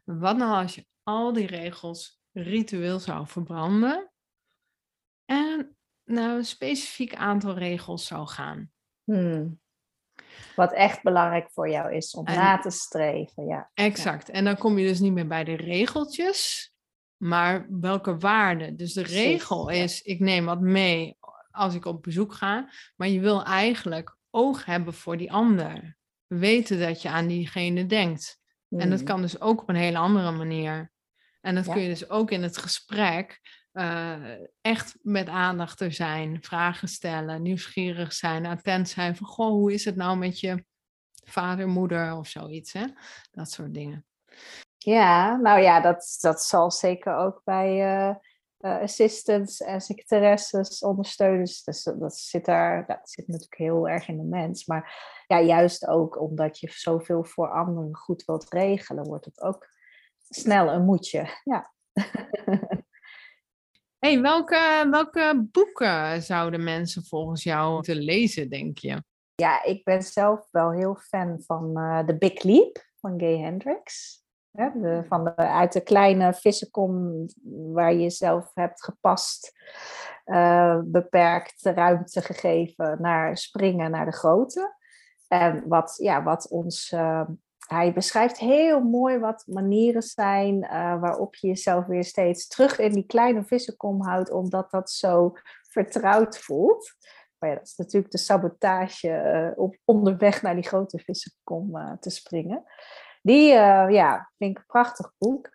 [0.04, 4.10] Wat nou als je al die regels ritueel zou verbranden
[5.24, 8.70] en naar een specifiek aantal regels zou gaan?
[9.04, 9.60] Hmm.
[10.56, 13.46] Wat echt belangrijk voor jou is om En- na te streven.
[13.46, 13.70] Ja.
[13.74, 14.28] Exact.
[14.28, 16.72] En dan kom je dus niet meer bij de regeltjes,
[17.16, 18.74] maar welke waarde.
[18.74, 21.16] Dus de regel is, ik neem wat mee
[21.56, 25.96] als ik op bezoek ga, maar je wil eigenlijk oog hebben voor die ander.
[26.26, 28.38] Weten dat je aan diegene denkt.
[28.70, 29.08] En dat Hmm.
[29.08, 30.92] kan dus ook op een hele andere manier.
[31.40, 31.72] En dat Ja.
[31.72, 33.40] kun je dus ook in het gesprek
[33.72, 34.16] eh,
[34.60, 39.84] echt met aandacht er zijn, vragen stellen, nieuwsgierig zijn, attent zijn van, goh, hoe is
[39.84, 40.64] het nou met je
[41.24, 42.84] vader, moeder of zoiets, hè?
[43.30, 44.06] Dat soort dingen.
[44.78, 48.14] Ja, nou ja, dat, dat zal zeker ook bij eh,
[48.58, 51.64] eh, assistants en secretaresses, ondersteuners.
[51.64, 54.66] Dus dat, zit daar, dat zit natuurlijk heel erg in de mens.
[54.66, 54.94] Maar
[55.26, 59.66] ja, juist ook omdat je zoveel voor anderen goed wilt regelen, wordt het ook
[60.28, 61.40] snel een moedje.
[61.44, 61.72] Ja.
[64.04, 69.02] hey, welke, welke boeken zouden mensen volgens jou moeten lezen, denk je?
[69.34, 74.24] Ja, ik ben zelf wel heel fan van eh The Big Leap van Gay Hendricks.
[74.56, 77.26] Hè, de, van de, uit de kleine vissenkom
[77.72, 79.52] waar je zelf hebt gepast,
[80.24, 84.74] eh, beperkt ruimte gegeven naar springen naar de grote.
[85.28, 86.92] En wat, ja, wat ons.
[86.92, 87.22] eh,
[87.66, 92.92] hij beschrijft heel mooi wat manieren zijn eh, waarop je jezelf weer steeds terug in
[92.92, 95.32] die kleine vissenkom houdt, omdat dat zo
[95.70, 96.94] vertrouwd voelt.
[97.38, 102.64] Maar ja, dat is natuurlijk de sabotage op onderweg naar die grote vissenkom te springen.
[103.26, 105.48] Die eh, ja, vind ik een prachtig boek.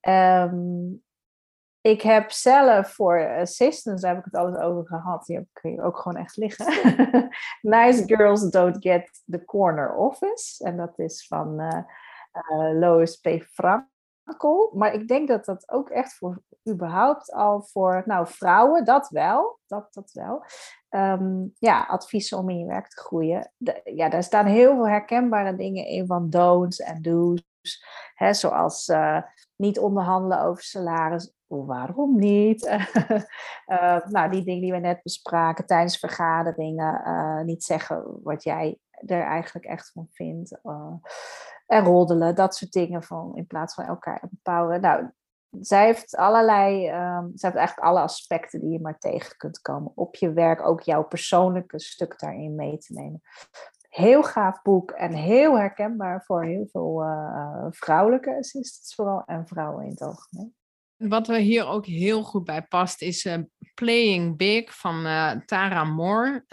[0.00, 0.92] Ehm,
[1.80, 5.26] ik heb zelf voor assistants, daar heb ik het alles over gehad.
[5.26, 6.66] Die heb ik ook gewoon echt liggen.
[7.76, 10.64] nice Girls Don't Get the Corner Office.
[10.64, 11.82] En dat is van eh,
[12.72, 13.28] Lois P.
[13.50, 14.72] Frankel.
[14.74, 19.58] Maar ik denk dat dat ook echt voor überhaupt al voor nou, vrouwen, dat wel.
[19.66, 20.44] Dat, dat wel.
[20.94, 23.52] Ehm, ja, adviezen om in je werk te groeien.
[23.84, 27.42] Ja, daar staan heel veel herkenbare dingen in van don'ts en do's.
[28.14, 29.22] Hè, zoals eh,
[29.56, 31.32] niet onderhandelen over salaris.
[31.46, 32.66] Waarom niet?
[33.64, 37.04] Eh, nou, die dingen die we net bespraken tijdens vergaderingen.
[37.04, 40.60] eh, niet zeggen wat jij er eigenlijk echt van vindt.
[41.66, 44.80] en roddelen, dat soort dingen van, in plaats van elkaar empoweren.
[44.80, 45.10] Nou,
[45.60, 49.92] zij heeft allerlei, ehm, zij heeft eigenlijk alle aspecten die je maar tegen kunt komen
[49.94, 53.22] op je werk, ook jouw persoonlijke stuk daarin mee te nemen.
[53.88, 59.84] Heel gaaf boek en heel herkenbaar voor heel veel eh, vrouwelijke assistants vooral en vrouwen
[59.84, 60.54] in het algemeen.
[60.96, 63.38] Wat er hier ook heel goed bij past is eh,
[63.74, 66.44] Playing Big van eh, Tara Moore.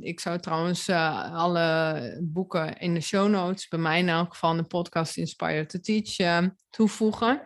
[0.00, 4.64] Ik zou trouwens alle boeken in de show notes, bij mij in elk geval de
[4.64, 7.42] podcast Inspire to Teach, toevoegen.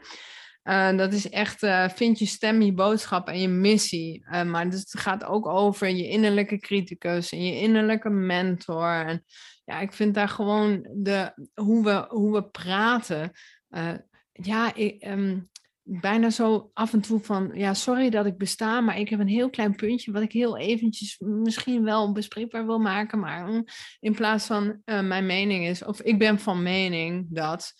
[0.62, 4.24] Eh, dat is echt, eh, vind je stem, je boodschap en je missie.
[4.26, 9.06] Eh, maar het gaat ook over je innerlijke criticus en je innerlijke mentor.
[9.06, 9.24] En
[9.64, 13.32] ja, ik vind daar gewoon de, hoe, we, hoe we praten.
[14.32, 15.40] ja, ik, ehm,
[15.82, 19.28] bijna zo af en toe van, ja, sorry dat ik besta, maar ik heb een
[19.28, 23.64] heel klein puntje wat ik heel eventjes misschien wel bespreekbaar wil maken, maar mm,
[24.00, 27.74] in plaats van mijn mening is, of ik ben van mening dat,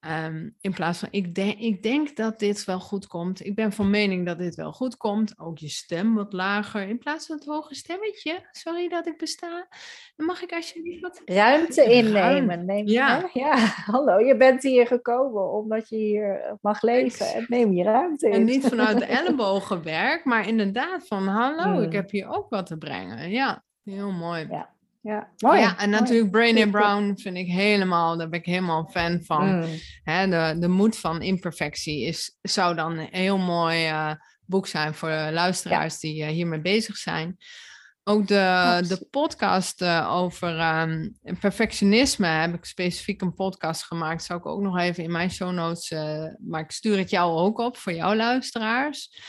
[0.00, 3.72] ehm, in plaats van ik, denk ik denk dat dit wel goed komt, ik ben
[3.72, 7.36] van mening dat dit wel goed komt, ook je stem wat lager, in plaats van
[7.36, 9.66] het hoge stemmetje, sorry dat ik besta,
[10.16, 12.06] dan mag ik alsjeblieft wat Ruimte Ruim.
[12.06, 12.64] innemen.
[12.64, 13.20] Neem, Ja.
[13.32, 13.40] hè?
[13.40, 13.56] ja,
[13.92, 18.32] hallo, je bent hier gekomen omdat je hier mag leven en neem je ruimte in.
[18.32, 21.94] En niet vanuit de ellebogenwerk, maar inderdaad van hallo, ik Mm.
[21.94, 23.30] heb hier ook wat te brengen.
[23.30, 24.46] Ja, heel mooi.
[24.50, 24.76] Ja,
[25.08, 25.60] Ja, mooi.
[25.60, 26.00] ja, en mooi.
[26.00, 26.70] natuurlijk Goed, goed.
[26.70, 29.56] Brown vind ik helemaal, daar ben ik helemaal een fan van.
[29.56, 30.30] Mm.
[30.30, 34.12] De, de moed van imperfectie is, zou dan een heel mooi eh,
[34.46, 37.36] boek zijn voor de luisteraars die eh, hiermee bezig zijn.
[38.04, 41.08] Ook de, de podcast eh, over ehm,
[41.40, 44.22] perfectionisme heb ik specifiek een podcast gemaakt.
[44.24, 47.38] Zou ik ook nog even in mijn show notes, eh, maar ik stuur het jou
[47.38, 49.20] ook op voor jouw luisteraars.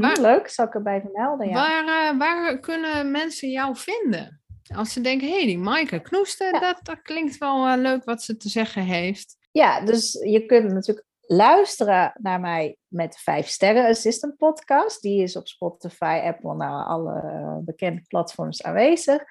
[0.00, 1.48] Waar- Leuk, zal ik erbij vermelden.
[1.48, 1.54] Ja.
[1.54, 4.41] Waar, eh, waar kunnen mensen jou vinden?
[4.76, 6.60] Als ze denken, hé, hey, die Maaike Knoester, Ja.
[6.60, 9.36] dat, dat klinkt wel eh, leuk wat ze te zeggen heeft.
[9.52, 15.02] Ja, dus je kunt natuurlijk luisteren naar mij met de 5 Sterren Assistant podcast.
[15.02, 19.22] Die is op Spotify, Apple, nou alle bekende platforms aanwezig.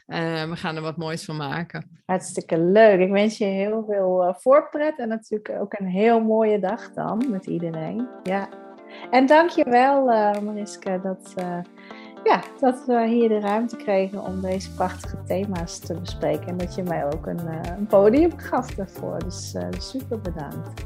[0.06, 2.02] We gaan er wat moois van maken.
[2.04, 3.00] Hartstikke leuk.
[3.00, 7.46] Ik wens je heel veel voorpret en natuurlijk ook een heel mooie dag dan met
[7.46, 8.08] iedereen.
[8.22, 8.64] Ja.
[9.10, 11.34] En dankjewel uh, Mariska dat,
[12.24, 16.46] ja, dat we hier de ruimte kregen om deze prachtige thema's te bespreken.
[16.46, 17.40] En dat je mij ook een,
[17.78, 19.18] een podium gaf daarvoor.
[19.18, 20.84] Dus super bedankt.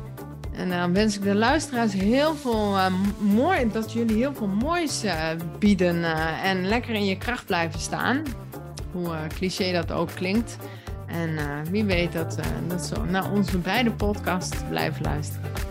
[0.53, 2.87] En dan wens ik de luisteraars heel veel uh,
[3.19, 5.29] mooi, dat jullie heel veel moois uh,
[5.59, 8.23] bieden uh, en lekker in je kracht blijven staan.
[8.93, 10.57] Hoe cliché dat ook klinkt.
[11.07, 11.31] En
[11.71, 12.39] wie weet dat,
[12.69, 15.70] dat zo naar onze beide podcast blijven luisteren.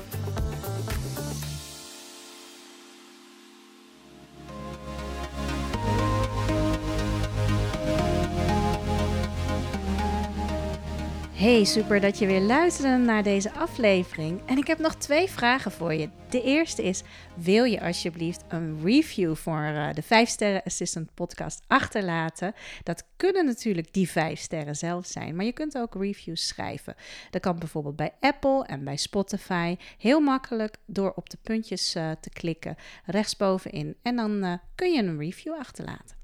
[11.39, 14.41] Hey, super dat je weer luisterde naar deze aflevering.
[14.45, 16.09] En ik heb nog twee vragen voor je.
[16.29, 17.01] De eerste is:
[17.35, 22.53] wil je alsjeblieft een review voor uh, de 5 Sterren Assistant podcast achterlaten?
[22.83, 26.95] Dat kunnen natuurlijk die 5 sterren zelf zijn, maar je kunt ook reviews schrijven.
[27.29, 29.75] Dat kan bijvoorbeeld bij Apple en bij Spotify.
[29.97, 32.75] Heel makkelijk door op de puntjes uh, te klikken
[33.05, 33.95] rechtsbovenin.
[34.01, 36.17] En dan uh, kun je een review achterlaten.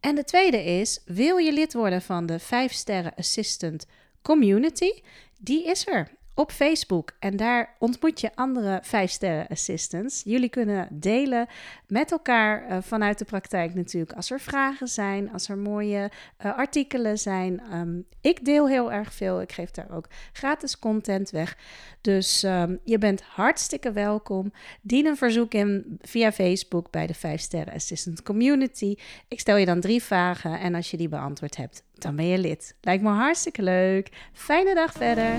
[0.00, 3.86] En de tweede is: wil je lid worden van de 5 Sterren Assistant
[4.26, 5.02] community,
[5.38, 7.12] die is er op Facebook.
[7.18, 10.22] En daar ontmoet je andere 5-sterren assistants.
[10.24, 11.46] Jullie kunnen delen
[11.86, 14.12] met elkaar uh, vanuit de praktijk natuurlijk.
[14.12, 16.10] Als er vragen zijn, als er mooie
[16.44, 17.62] uh, artikelen zijn.
[17.72, 19.40] Um, ik deel heel erg veel.
[19.40, 21.56] Ik geef daar ook gratis content weg.
[22.00, 24.52] Dus um, je bent hartstikke welkom.
[24.82, 28.94] Dien een verzoek in via Facebook bij de 5-sterren assistant community.
[29.28, 32.38] Ik stel je dan drie vragen en als je die beantwoord hebt, dan ben je
[32.38, 32.76] lid.
[32.80, 34.08] Lijkt me hartstikke leuk.
[34.32, 35.34] Fijne dag verder.